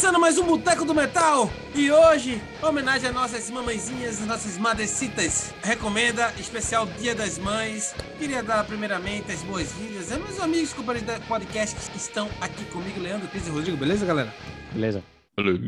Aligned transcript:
Começando 0.00 0.18
mais 0.18 0.38
um 0.38 0.46
Boteco 0.46 0.86
do 0.86 0.94
Metal 0.94 1.50
e 1.74 1.92
hoje, 1.92 2.40
homenagem 2.62 3.10
às 3.10 3.14
nossas 3.14 3.50
mamãezinhas, 3.50 4.18
às 4.18 4.26
nossas 4.26 4.56
madrecitas, 4.56 5.52
recomenda 5.62 6.32
especial 6.40 6.86
Dia 6.86 7.14
das 7.14 7.36
Mães. 7.36 7.94
Queria 8.18 8.42
dar 8.42 8.64
primeiramente 8.64 9.30
as 9.30 9.42
boas-vindas 9.42 10.10
aos 10.10 10.22
meus 10.22 10.40
amigos 10.40 10.72
companheiros 10.72 11.06
da 11.06 11.20
podcast 11.26 11.90
que 11.90 11.98
estão 11.98 12.30
aqui 12.40 12.64
comigo, 12.70 12.98
Leandro, 12.98 13.28
Cris 13.28 13.46
e 13.46 13.50
Rodrigo, 13.50 13.76
beleza, 13.76 14.06
galera? 14.06 14.34
Beleza. 14.72 15.04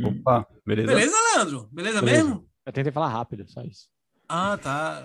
Opa, 0.03 0.47
beleza? 0.67 0.95
Beleza, 0.95 1.17
Leandro? 1.35 1.69
Beleza, 1.71 2.01
Beleza. 2.01 2.25
mesmo? 2.25 2.49
Eu 2.65 2.73
tentei 2.73 2.91
falar 2.91 3.09
rápido, 3.09 3.45
só 3.47 3.61
isso. 3.61 3.87
Ah, 4.27 4.57
tá. 4.57 5.05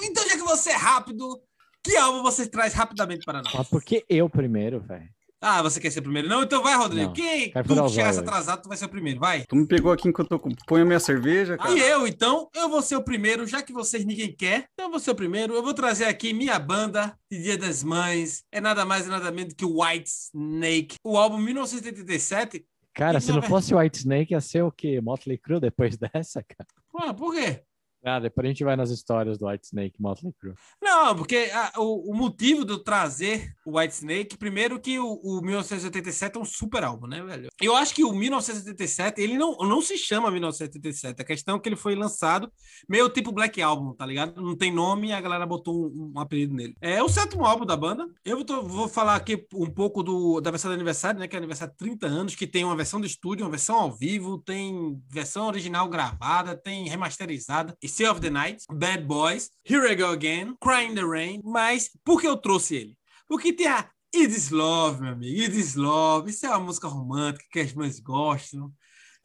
Então, 0.00 0.22
já 0.28 0.36
que 0.36 0.44
você 0.44 0.70
é 0.70 0.76
rápido, 0.76 1.42
que 1.82 1.96
álbum 1.96 2.22
você 2.22 2.48
traz 2.48 2.72
rapidamente 2.72 3.24
para 3.24 3.42
nós? 3.42 3.52
Mas 3.52 3.68
por 3.68 3.82
que 3.82 4.04
eu 4.08 4.30
primeiro, 4.30 4.78
velho? 4.78 5.08
Ah, 5.42 5.62
você 5.62 5.80
quer 5.80 5.90
ser 5.90 6.00
o 6.00 6.02
primeiro? 6.02 6.28
Não, 6.28 6.42
então 6.42 6.62
vai, 6.62 6.76
Rodrigo. 6.76 7.06
Não, 7.06 7.12
Quem 7.14 7.50
tu 7.50 7.82
o 7.84 7.88
chegasse 7.88 8.18
atrasado, 8.18 8.62
tu 8.62 8.68
vai 8.68 8.76
ser 8.76 8.84
o 8.84 8.88
primeiro, 8.90 9.18
vai. 9.18 9.44
Tu 9.48 9.56
me 9.56 9.66
pegou 9.66 9.90
aqui 9.90 10.06
enquanto 10.08 10.32
eu 10.32 10.38
com- 10.38 10.50
ponho 10.66 10.82
a 10.82 10.86
minha 10.86 11.00
cerveja, 11.00 11.56
cara. 11.56 11.70
E 11.72 11.80
eu, 11.80 12.06
então, 12.06 12.48
eu 12.54 12.68
vou 12.68 12.82
ser 12.82 12.96
o 12.96 13.02
primeiro, 13.02 13.46
já 13.46 13.62
que 13.62 13.72
vocês 13.72 14.04
ninguém 14.04 14.34
quer, 14.36 14.66
então 14.74 14.86
eu 14.86 14.90
vou 14.90 15.00
ser 15.00 15.12
o 15.12 15.14
primeiro. 15.14 15.54
Eu 15.54 15.62
vou 15.62 15.72
trazer 15.72 16.04
aqui 16.04 16.34
minha 16.34 16.58
banda 16.58 17.16
de 17.30 17.42
Dia 17.42 17.56
das 17.56 17.82
Mães. 17.82 18.44
É 18.52 18.60
nada 18.60 18.84
mais 18.84 19.06
e 19.06 19.08
nada 19.08 19.30
menos 19.30 19.54
que 19.54 19.64
o 19.64 19.82
White 19.82 20.10
Snake. 20.34 20.96
O 21.02 21.16
álbum 21.16 21.38
1987. 21.38 22.64
Cara, 22.92 23.18
E 23.18 23.20
se 23.20 23.32
não 23.32 23.40
fosse 23.40 23.74
White 23.74 23.98
Snake, 23.98 24.34
ia 24.34 24.40
ser 24.40 24.62
o 24.62 24.70
quê? 24.72 25.00
Motley 25.00 25.38
Crue 25.38 25.60
depois 25.60 25.96
dessa, 26.12 26.42
cara? 26.42 26.68
Ah, 27.08 27.14
por 27.14 27.32
quê? 27.34 27.62
Ah, 28.04 28.18
depois 28.18 28.46
a 28.46 28.48
gente 28.48 28.64
vai 28.64 28.76
nas 28.76 28.90
histórias 28.90 29.36
do 29.36 29.46
White 29.46 29.66
Snake 29.66 29.96
e 29.98 30.02
Motley 30.02 30.32
Crue. 30.40 30.54
Não, 30.82 31.14
porque 31.14 31.50
ah, 31.52 31.72
o, 31.76 32.10
o 32.10 32.14
motivo 32.14 32.64
eu 32.66 32.78
trazer 32.78 33.54
o 33.64 33.78
White 33.78 33.94
Snake, 33.94 34.38
primeiro 34.38 34.80
que 34.80 34.98
o, 34.98 35.20
o 35.22 35.42
1987 35.42 36.36
é 36.36 36.40
um 36.40 36.44
super 36.44 36.82
álbum, 36.82 37.06
né, 37.06 37.22
velho? 37.22 37.48
Eu 37.60 37.76
acho 37.76 37.94
que 37.94 38.02
o 38.02 38.12
1987, 38.12 39.20
ele 39.20 39.36
não, 39.36 39.56
não 39.58 39.82
se 39.82 39.98
chama 39.98 40.30
1987. 40.30 41.20
A 41.20 41.24
questão 41.24 41.56
é 41.56 41.60
que 41.60 41.68
ele 41.68 41.76
foi 41.76 41.94
lançado 41.94 42.50
meio 42.88 43.08
tipo 43.10 43.32
Black 43.32 43.60
Album, 43.60 43.94
tá 43.94 44.06
ligado? 44.06 44.40
Não 44.40 44.56
tem 44.56 44.72
nome 44.72 45.08
e 45.08 45.12
a 45.12 45.20
galera 45.20 45.44
botou 45.46 45.88
um, 45.88 46.12
um 46.14 46.20
apelido 46.20 46.54
nele. 46.54 46.74
É 46.80 47.02
o 47.02 47.08
sétimo 47.08 47.44
álbum 47.44 47.66
da 47.66 47.76
banda. 47.76 48.08
Eu 48.24 48.42
tô- 48.44 48.62
vou 48.62 48.88
falar 48.88 49.16
aqui 49.16 49.46
um 49.54 49.70
pouco 49.70 50.02
do, 50.02 50.40
da 50.40 50.50
versão 50.50 50.70
de 50.70 50.74
aniversário, 50.74 51.20
né? 51.20 51.28
Que 51.28 51.36
é 51.36 51.38
aniversário 51.38 51.72
de 51.72 51.78
30 51.78 52.06
anos, 52.06 52.34
que 52.34 52.46
tem 52.46 52.64
uma 52.64 52.76
versão 52.76 53.00
de 53.00 53.06
estúdio, 53.06 53.44
uma 53.44 53.50
versão 53.50 53.76
ao 53.76 53.92
vivo, 53.92 54.38
tem 54.38 54.98
versão 55.10 55.46
original 55.46 55.86
gravada, 55.88 56.56
tem 56.56 56.88
remasterizada. 56.88 57.76
Stay 57.90 58.06
of 58.06 58.20
the 58.20 58.30
Night, 58.30 58.64
Bad 58.70 59.04
Boys, 59.04 59.50
Here 59.64 59.90
I 59.90 59.94
Go 59.94 60.12
Again, 60.12 60.56
Crying 60.60 60.92
in 60.92 60.94
the 60.94 61.04
Rain. 61.04 61.40
Mas 61.44 61.90
por 62.04 62.20
que 62.20 62.28
eu 62.28 62.36
trouxe 62.36 62.76
ele? 62.76 62.96
Porque 63.28 63.52
tem 63.52 63.66
a 63.66 63.90
It 64.14 64.32
Is 64.32 64.50
Love, 64.50 65.00
meu 65.00 65.12
amigo. 65.12 65.40
It 65.40 65.58
Is 65.58 65.74
Love. 65.74 66.30
Isso 66.30 66.46
é 66.46 66.48
uma 66.50 66.60
música 66.60 66.88
romântica 66.88 67.44
que 67.50 67.60
as 67.60 67.72
mães 67.72 68.00
gostam. 68.00 68.72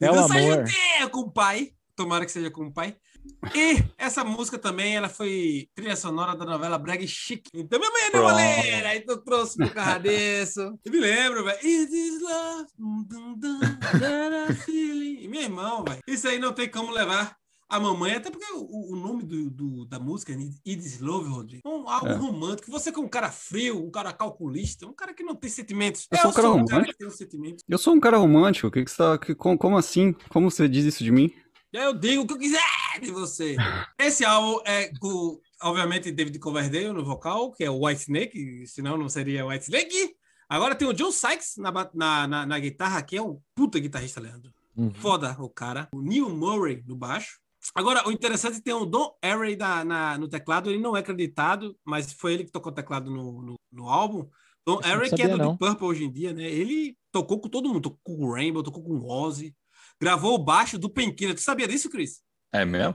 É 0.00 0.10
o 0.10 0.14
Dançar 0.14 0.36
amor. 0.36 0.58
juntinho 0.58 1.10
com 1.10 1.20
o 1.20 1.30
pai. 1.30 1.72
Tomara 1.94 2.26
que 2.26 2.32
seja 2.32 2.50
com 2.50 2.66
o 2.66 2.72
pai. 2.72 2.96
E 3.54 3.82
essa 3.98 4.22
música 4.22 4.58
também, 4.58 4.96
ela 4.96 5.08
foi 5.08 5.68
trilha 5.74 5.96
sonora 5.96 6.36
da 6.36 6.44
novela 6.44 6.78
Brega 6.78 7.02
e 7.02 7.08
Chique. 7.08 7.50
Então, 7.54 7.78
minha 7.78 7.90
mãe 7.90 8.02
é 8.02 8.10
nevoleira, 8.10 8.96
então 8.96 9.16
eu 9.16 9.22
trouxe 9.22 9.56
pro 9.56 9.70
carradeço. 9.70 10.78
Eu 10.84 10.92
me 10.92 11.00
lembro, 11.00 11.44
velho. 11.44 11.58
It 11.58 11.92
is 11.92 12.20
love. 12.20 12.66
that 13.98 14.52
I 14.52 14.54
feeling. 14.54 15.22
E 15.22 15.28
meu 15.28 15.42
irmão, 15.42 15.84
velho. 15.84 16.00
Isso 16.06 16.28
aí 16.28 16.38
não 16.38 16.52
tem 16.52 16.70
como 16.70 16.92
levar 16.92 17.36
a 17.68 17.80
mamãe, 17.80 18.12
até 18.14 18.30
porque 18.30 18.46
o, 18.52 18.92
o 18.92 18.96
nome 18.96 19.22
do, 19.24 19.50
do- 19.50 19.84
da 19.86 19.98
música 19.98 20.32
é 20.32 20.36
It 20.36 20.54
is 20.86 21.00
Love, 21.00 21.28
Rodrigo. 21.28 21.62
Um, 21.68 21.88
algo 21.88 22.06
É. 22.08 22.14
romântico. 22.14 22.70
Você 22.70 22.92
que 22.92 22.98
é 22.98 23.02
um 23.02 23.08
cara 23.08 23.30
frio, 23.30 23.84
um 23.84 23.90
cara 23.90 24.12
calculista, 24.12 24.86
um 24.86 24.92
cara 24.94 25.12
que 25.12 25.22
não 25.24 25.34
tem 25.34 25.50
sentimentos. 25.50 26.06
Eu 26.10 26.18
sou 26.18 26.30
um 26.30 26.34
cara 26.34 26.42
cara 26.48 26.54
romântico. 26.54 26.92
que 26.92 26.98
tem 26.98 27.08
um 27.08 27.10
sentimento. 27.10 27.64
Eu 27.68 27.78
sou 27.78 27.94
um 27.94 28.00
cara 28.00 28.16
romântico, 28.18 28.68
o 28.68 28.70
que, 28.70 28.84
que 28.84 28.90
você 28.90 28.96
tá. 28.96 29.18
que- 29.18 29.34
como, 29.34 29.58
como 29.58 29.76
assim? 29.76 30.12
Como 30.30 30.50
você 30.50 30.68
diz 30.68 30.84
isso 30.84 31.02
de 31.02 31.10
mim? 31.10 31.32
E 31.72 31.78
aí 31.78 31.84
eu 31.84 31.92
digo 31.92 32.22
o 32.22 32.26
que 32.26 32.32
eu 32.34 32.38
quiser 32.38 32.60
de 33.02 33.10
você. 33.10 33.56
Esse 33.98 34.24
álbum 34.24 34.60
é 34.64 34.90
com, 35.00 35.38
obviamente, 35.62 36.12
David 36.12 36.38
Coverdale 36.38 36.92
no 36.92 37.04
vocal, 37.04 37.52
que 37.52 37.64
é 37.64 37.70
o 37.70 37.84
White 37.84 38.02
Snake, 38.02 38.66
senão 38.68 38.96
não 38.96 39.08
seria 39.08 39.44
White 39.44 39.64
Snake. 39.64 40.14
Agora 40.48 40.76
tem 40.76 40.86
o 40.86 40.92
John 40.92 41.10
Sykes 41.10 41.56
na, 41.58 41.72
na, 41.92 42.26
na, 42.28 42.46
na 42.46 42.58
guitarra, 42.60 43.02
que 43.02 43.16
é 43.16 43.22
um 43.22 43.40
puta 43.54 43.80
guitarrista, 43.80 44.20
Leandro. 44.20 44.52
Uhum. 44.76 44.94
Foda 44.94 45.34
o 45.40 45.50
cara. 45.50 45.88
O 45.92 46.00
Neil 46.00 46.30
Murray 46.30 46.84
no 46.86 46.94
baixo. 46.94 47.40
Agora, 47.74 48.06
o 48.08 48.12
interessante 48.12 48.54
é 48.54 48.56
que 48.56 48.64
tem 48.64 48.74
o 48.74 48.86
Don 48.86 49.16
Airey 49.22 49.58
no 50.18 50.28
teclado, 50.28 50.70
ele 50.70 50.80
não 50.80 50.96
é 50.96 51.00
acreditado, 51.00 51.76
mas 51.84 52.12
foi 52.12 52.34
ele 52.34 52.44
que 52.44 52.52
tocou 52.52 52.72
o 52.72 52.74
teclado 52.74 53.10
no, 53.10 53.42
no, 53.42 53.54
no 53.72 53.88
álbum. 53.88 54.28
Don 54.64 54.80
Airey, 54.82 55.10
que 55.10 55.22
é 55.22 55.28
do 55.28 55.36
não. 55.36 55.50
Deep 55.50 55.58
Purple 55.58 55.86
hoje 55.86 56.04
em 56.04 56.12
dia, 56.12 56.32
né? 56.32 56.44
Ele 56.44 56.96
tocou 57.12 57.40
com 57.40 57.48
todo 57.48 57.68
mundo, 57.68 57.82
tocou 57.82 58.16
com 58.16 58.24
o 58.24 58.32
Rainbow, 58.32 58.62
tocou 58.62 58.82
com 58.82 58.94
o 58.94 59.08
Ozzy, 59.08 59.54
gravou 60.00 60.34
o 60.34 60.42
baixo 60.42 60.78
do 60.78 60.90
Painkiller. 60.90 61.34
Tu 61.34 61.40
sabia 61.40 61.68
disso, 61.68 61.88
Chris? 61.88 62.20
É 62.52 62.64
mesmo? 62.64 62.94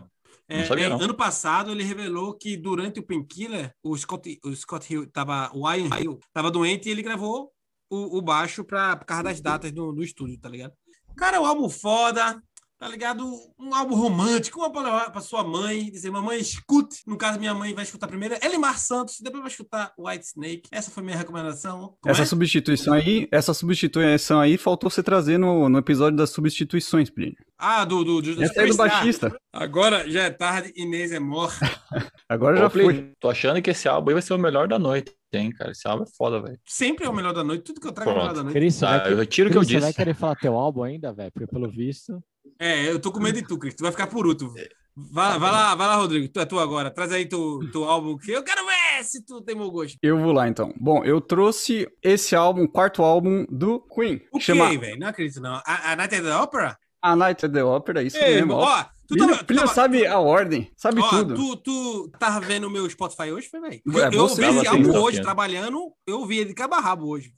Não 0.50 0.58
É, 0.58 0.66
sabia, 0.66 0.86
é, 0.86 0.90
não. 0.90 1.00
Ano 1.00 1.14
passado 1.14 1.72
ele 1.72 1.84
revelou 1.84 2.34
que 2.38 2.58
durante 2.58 3.00
o 3.00 3.04
Painkiller 3.04 3.74
o 3.82 3.98
Scott, 3.98 4.40
o 4.44 4.54
Scott 4.54 4.92
Hill 4.94 5.10
tava, 5.10 5.50
o 5.54 5.70
Ian 5.72 5.90
Hill 5.98 6.20
tava 6.34 6.52
doente 6.52 6.90
e 6.90 6.92
ele 6.92 7.02
gravou 7.02 7.52
o, 7.90 8.18
o 8.18 8.22
baixo 8.22 8.64
pra, 8.64 8.98
por 8.98 9.06
causa 9.06 9.24
das 9.24 9.40
datas 9.40 9.72
do, 9.72 9.94
do 9.94 10.04
estúdio, 10.04 10.40
tá 10.40 10.50
ligado? 10.50 10.74
Cara, 11.16 11.38
é 11.38 11.40
um 11.40 11.46
álbum 11.46 11.70
foda, 11.70 12.42
tá 12.82 12.88
ligado? 12.88 13.24
Um 13.60 13.76
álbum 13.76 13.94
romântico, 13.94 14.60
uma 14.60 14.72
pra 14.72 14.82
levar 14.82 15.12
pra 15.12 15.22
sua 15.22 15.44
mãe, 15.44 15.92
dizer, 15.92 16.10
mamãe, 16.10 16.40
escute. 16.40 17.04
No 17.06 17.16
caso, 17.16 17.40
minha 17.40 17.54
mãe 17.54 17.76
vai 17.76 17.84
escutar 17.84 18.08
primeiro 18.08 18.36
Elimar 18.44 18.80
Santos, 18.80 19.20
depois 19.22 19.44
vai 19.44 19.52
escutar 19.52 19.94
White 19.96 20.26
Snake. 20.26 20.64
Essa 20.72 20.90
foi 20.90 21.04
minha 21.04 21.16
recomendação. 21.16 21.96
Como 22.02 22.12
Essa 22.12 22.24
é? 22.24 22.26
substituição 22.26 22.96
aí, 22.96 23.28
essa 23.32 23.54
substituição 23.54 24.40
aí 24.40 24.58
faltou 24.58 24.90
você 24.90 25.04
trazer 25.04 25.38
no, 25.38 25.70
no 25.70 25.78
episódio 25.78 26.18
das 26.18 26.32
substituições, 26.32 27.12
Plínio. 27.12 27.36
Ah, 27.56 27.86
do, 27.86 28.04
do, 28.04 28.20
do, 28.20 28.36
do 28.36 28.44
Essa 28.44 28.64
é 28.64 28.66
do 28.66 28.76
baixista. 28.76 29.32
Agora 29.54 30.10
já 30.10 30.24
é 30.24 30.32
tarde, 30.32 30.74
Inês 30.76 31.12
é 31.12 31.20
morta. 31.20 31.60
Agora 32.28 32.56
Ô, 32.56 32.60
já 32.62 32.70
Plínio, 32.72 32.92
foi. 32.96 33.14
Tô 33.20 33.30
achando 33.30 33.62
que 33.62 33.70
esse 33.70 33.88
álbum 33.88 34.10
aí 34.10 34.14
vai 34.16 34.24
ser 34.24 34.34
o 34.34 34.40
melhor 34.40 34.68
da 34.68 34.80
noite, 34.80 35.14
hein, 35.32 35.52
cara? 35.52 35.70
Esse 35.70 35.88
álbum 35.88 36.04
é 36.04 36.08
foda, 36.18 36.42
velho. 36.42 36.58
Sempre 36.66 37.06
é 37.06 37.10
o 37.10 37.14
melhor 37.14 37.34
da 37.34 37.44
noite, 37.44 37.64
tudo 37.64 37.80
que 37.80 37.88
eu 37.88 37.92
trago 37.92 38.10
é 38.10 38.14
o 38.14 38.16
melhor 38.16 38.30
Pronto. 38.30 38.38
da 38.38 38.44
noite. 38.46 38.56
Cris, 38.56 38.80
vai, 38.80 39.14
eu 39.14 39.18
retiro 39.18 39.50
o 39.50 39.52
que 39.52 39.58
eu 39.60 39.62
Cris, 39.62 39.70
você 39.70 39.76
disse. 39.76 39.86
vai 39.86 39.94
querer 39.94 40.16
falar 40.16 40.36
teu 40.36 40.56
álbum 40.56 40.82
ainda, 40.82 41.14
velho? 41.14 41.32
Porque 41.32 41.46
pelo 41.46 41.70
visto. 41.70 42.20
É, 42.62 42.92
eu 42.92 43.00
tô 43.00 43.12
com 43.12 43.20
medo 43.20 43.42
de 43.42 43.48
tu, 43.48 43.58
Cris. 43.58 43.74
Tu 43.74 43.82
vai 43.82 43.92
ficar 43.92 44.06
por 44.08 44.28
último. 44.28 44.54
Vai, 44.96 45.40
vai 45.40 45.52
lá, 45.52 45.74
vai 45.74 45.88
lá, 45.88 45.96
Rodrigo. 45.96 46.28
Tu 46.32 46.40
é 46.40 46.46
tu 46.46 46.60
agora. 46.60 46.92
Traz 46.92 47.12
aí 47.12 47.26
tu, 47.26 47.60
tu 47.72 47.86
álbum 47.86 48.18
que 48.18 48.30
eu 48.32 48.44
quero 48.44 48.62
ver 48.66 49.04
se 49.04 49.26
tu 49.26 49.42
tem 49.42 49.56
mau 49.56 49.72
gosto. 49.72 49.98
Eu 50.04 50.20
vou 50.20 50.32
lá 50.32 50.48
então. 50.48 50.72
Bom, 50.80 51.04
eu 51.04 51.20
trouxe 51.20 51.88
esse 52.04 52.36
álbum, 52.36 52.64
o 52.66 52.70
quarto 52.70 53.02
álbum 53.02 53.46
do 53.50 53.80
Queen. 53.80 54.22
O 54.32 54.38
que 54.38 54.44
chama 54.46 54.70
quê, 54.70 54.78
velho? 54.78 55.00
Não 55.00 55.08
acredito, 55.08 55.42
não. 55.42 55.56
A, 55.66 55.92
a 55.94 55.96
Night 55.96 56.14
at 56.16 56.24
the 56.24 56.36
Opera? 56.36 56.78
A 57.02 57.16
Night 57.16 57.44
at 57.46 57.52
the 57.52 57.64
Opera, 57.64 58.04
isso 58.04 58.18
Ei, 58.18 58.36
mesmo. 58.36 58.54
ó. 58.54 58.84
tu 59.08 59.16
Plínio, 59.16 59.30
tava, 59.32 59.44
Plínio 59.44 59.64
tava- 59.64 59.74
sabe 59.74 60.06
a 60.06 60.20
ordem, 60.20 60.70
sabe 60.78 61.02
ó, 61.02 61.10
tudo. 61.10 61.36
Tu, 61.36 61.56
tu 61.58 62.12
tava 62.20 62.40
vendo 62.42 62.68
o 62.68 62.70
meu 62.70 62.88
Spotify 62.88 63.32
hoje, 63.32 63.50
foi, 63.50 63.60
velho? 63.60 63.74
É, 63.76 63.82
Eu, 64.08 64.12
eu 64.12 64.28
você 64.30 64.46
ouvi 64.46 64.56
esse 64.58 64.66
tava 64.66 64.78
álbum 64.78 64.90
assim, 64.92 65.00
hoje, 65.00 65.22
trabalhando, 65.22 65.80
eu 66.06 66.20
ouvi 66.20 66.38
ele 66.38 66.50
de 66.50 66.54
cabo 66.54 66.76
a 66.76 66.80
rabo 66.80 67.08
hoje. 67.08 67.32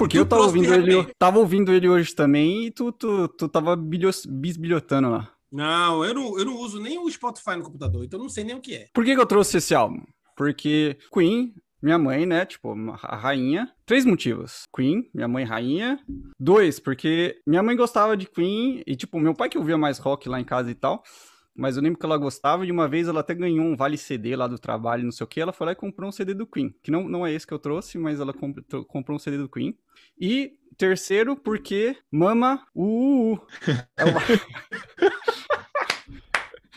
Porque 0.00 0.16
tu 0.16 0.20
eu 0.22 0.26
tava 0.26 0.42
ouvindo 0.44 0.72
ele, 0.74 1.04
tava 1.18 1.38
ouvindo 1.38 1.72
ele 1.72 1.88
hoje 1.88 2.14
também 2.14 2.66
e 2.66 2.70
tu, 2.70 2.90
tu, 2.90 3.28
tu 3.28 3.48
tava 3.48 3.76
bilhos- 3.76 4.24
bisbilhotando 4.26 5.10
lá. 5.10 5.30
Não, 5.52 6.02
eu 6.04 6.14
não, 6.14 6.38
eu 6.38 6.44
não 6.46 6.56
uso 6.56 6.80
nem 6.80 6.98
o 6.98 7.10
Spotify 7.10 7.56
no 7.56 7.64
computador, 7.64 8.02
então 8.04 8.18
eu 8.18 8.22
não 8.22 8.30
sei 8.30 8.42
nem 8.44 8.54
o 8.56 8.60
que 8.60 8.74
é. 8.74 8.86
Por 8.94 9.04
que, 9.04 9.14
que 9.14 9.20
eu 9.20 9.26
trouxe 9.26 9.58
esse 9.58 9.74
álbum? 9.74 10.00
Porque 10.36 10.96
Queen, 11.12 11.52
minha 11.82 11.98
mãe, 11.98 12.24
né? 12.24 12.46
Tipo, 12.46 12.74
a 13.02 13.16
rainha. 13.16 13.70
Três 13.84 14.06
motivos. 14.06 14.62
Queen, 14.74 15.10
minha 15.14 15.28
mãe 15.28 15.44
rainha. 15.44 15.98
Dois, 16.38 16.80
porque 16.80 17.36
minha 17.46 17.62
mãe 17.62 17.76
gostava 17.76 18.16
de 18.16 18.26
Queen 18.26 18.82
e, 18.86 18.96
tipo, 18.96 19.20
meu 19.20 19.34
pai 19.34 19.48
que 19.50 19.58
ouvia 19.58 19.76
mais 19.76 19.98
rock 19.98 20.28
lá 20.30 20.40
em 20.40 20.44
casa 20.44 20.70
e 20.70 20.74
tal. 20.74 21.02
Mas 21.60 21.76
eu 21.76 21.82
lembro 21.82 21.98
que 21.98 22.06
ela 22.06 22.16
gostava 22.16 22.64
e 22.64 22.72
uma 22.72 22.88
vez 22.88 23.06
ela 23.06 23.20
até 23.20 23.34
ganhou 23.34 23.66
um 23.66 23.76
vale 23.76 23.98
CD 23.98 24.34
lá 24.34 24.46
do 24.46 24.58
trabalho, 24.58 25.04
não 25.04 25.12
sei 25.12 25.24
o 25.24 25.28
que. 25.28 25.38
Ela 25.40 25.52
foi 25.52 25.66
lá 25.66 25.72
e 25.72 25.76
comprou 25.76 26.08
um 26.08 26.12
CD 26.12 26.32
do 26.32 26.46
Queen. 26.46 26.74
Que 26.82 26.90
não, 26.90 27.06
não 27.06 27.26
é 27.26 27.32
esse 27.32 27.46
que 27.46 27.52
eu 27.52 27.58
trouxe, 27.58 27.98
mas 27.98 28.18
ela 28.18 28.32
comp- 28.32 28.58
comprou 28.88 29.16
um 29.16 29.18
CD 29.18 29.36
do 29.36 29.46
Queen. 29.48 29.76
E 30.18 30.54
terceiro, 30.78 31.36
porque 31.36 31.94
Mama 32.10 32.64
uh, 32.74 33.34
uh. 33.34 33.40
É 33.98 34.04
o, 34.06 34.08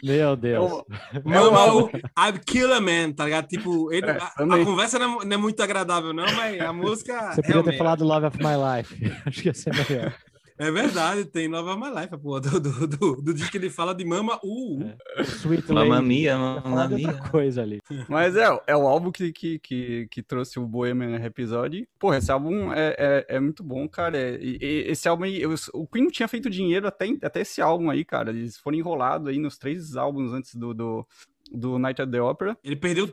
Meu 0.04 0.36
Deus. 0.36 0.84
Mama, 1.24 1.74
o 1.75 1.88
I'm 1.88 2.38
Killer 2.46 2.81
Man, 2.81 3.13
tá 3.13 3.24
ligado? 3.24 3.48
Tipo, 3.48 3.90
ele- 3.94 4.07
É, 4.07 4.18
a, 4.18 4.34
a 4.38 4.66
conversa 4.66 5.00
não 5.00 5.22
é, 5.22 5.25
não 5.25 5.34
é 5.34 5.38
muito 5.38 5.63
agradável, 5.63 6.12
não, 6.12 6.25
mas 6.36 6.60
a 6.60 6.72
música. 6.74 7.31
Você 7.34 7.42
podia 7.42 7.63
ter 7.63 7.78
falado 7.78 8.04
Love 8.04 8.25
of 8.28 8.38
My 8.38 8.52
Life. 8.78 9.12
Acho 9.25 9.42
que 9.42 9.48
ia 9.48 9.54
ser 9.54 9.72
melhor. 9.74 10.13
É 10.58 10.70
verdade, 10.70 11.26
tem 11.26 11.48
Nova 11.48 11.76
My 11.76 11.90
Life, 12.02 12.16
pô, 12.18 12.40
do, 12.40 12.60
do, 12.60 12.88
do, 12.88 13.16
do 13.22 13.34
disco 13.34 13.52
que 13.52 13.58
ele 13.58 13.70
fala 13.70 13.94
de 13.96 14.06
Mama 14.06 14.40
uh, 14.44 14.78
uh. 14.80 15.22
Sweet 15.24 15.72
Mamma 15.72 15.96
Lady. 15.96 16.08
mia, 16.08 16.38
falar 16.62 16.88
de 16.88 16.96
mia. 16.96 17.08
outra 17.08 17.30
coisa 17.30 17.62
ali. 17.64 17.82
Mas 18.08 18.36
é, 18.36 18.46
é 18.68 18.76
o 18.76 18.88
álbum 18.88 19.12
que, 19.12 19.32
que, 19.32 19.58
que, 19.60 20.08
que 20.12 20.22
trouxe 20.22 20.60
o 20.60 20.68
Bohemian 20.68 21.18
Rhapsody. 21.18 21.88
Porra, 22.00 22.18
esse 22.18 22.32
álbum 22.32 22.72
é, 22.72 22.96
é, 22.98 23.26
é 23.36 23.40
muito 23.40 23.64
bom, 23.64 23.88
cara. 23.90 24.18
É- 24.18 24.38
e- 24.40 24.58
e 24.62 24.84
esse 24.92 25.08
álbum 25.10 25.24
aí, 25.24 25.42
eu- 25.42 25.54
o 25.74 25.88
Queen 25.88 26.04
não 26.06 26.12
tinha 26.12 26.28
feito 26.28 26.50
dinheiro 26.50 26.88
até, 26.88 27.08
até 27.24 27.42
esse 27.42 27.62
álbum 27.62 27.90
aí, 27.90 28.06
cara. 28.06 28.30
Eles 28.30 28.58
foram 28.58 28.78
enrolados 28.78 29.28
aí 29.28 29.40
nos 29.40 29.58
três 29.58 29.96
álbuns 29.96 30.32
antes 30.34 30.54
do, 30.56 30.74
do, 30.74 31.08
do 31.52 31.80
Night 31.80 32.02
at 32.02 32.10
the 32.10 32.22
Opera. 32.22 32.58
Ele 32.64 32.76
perdeu 32.76 33.10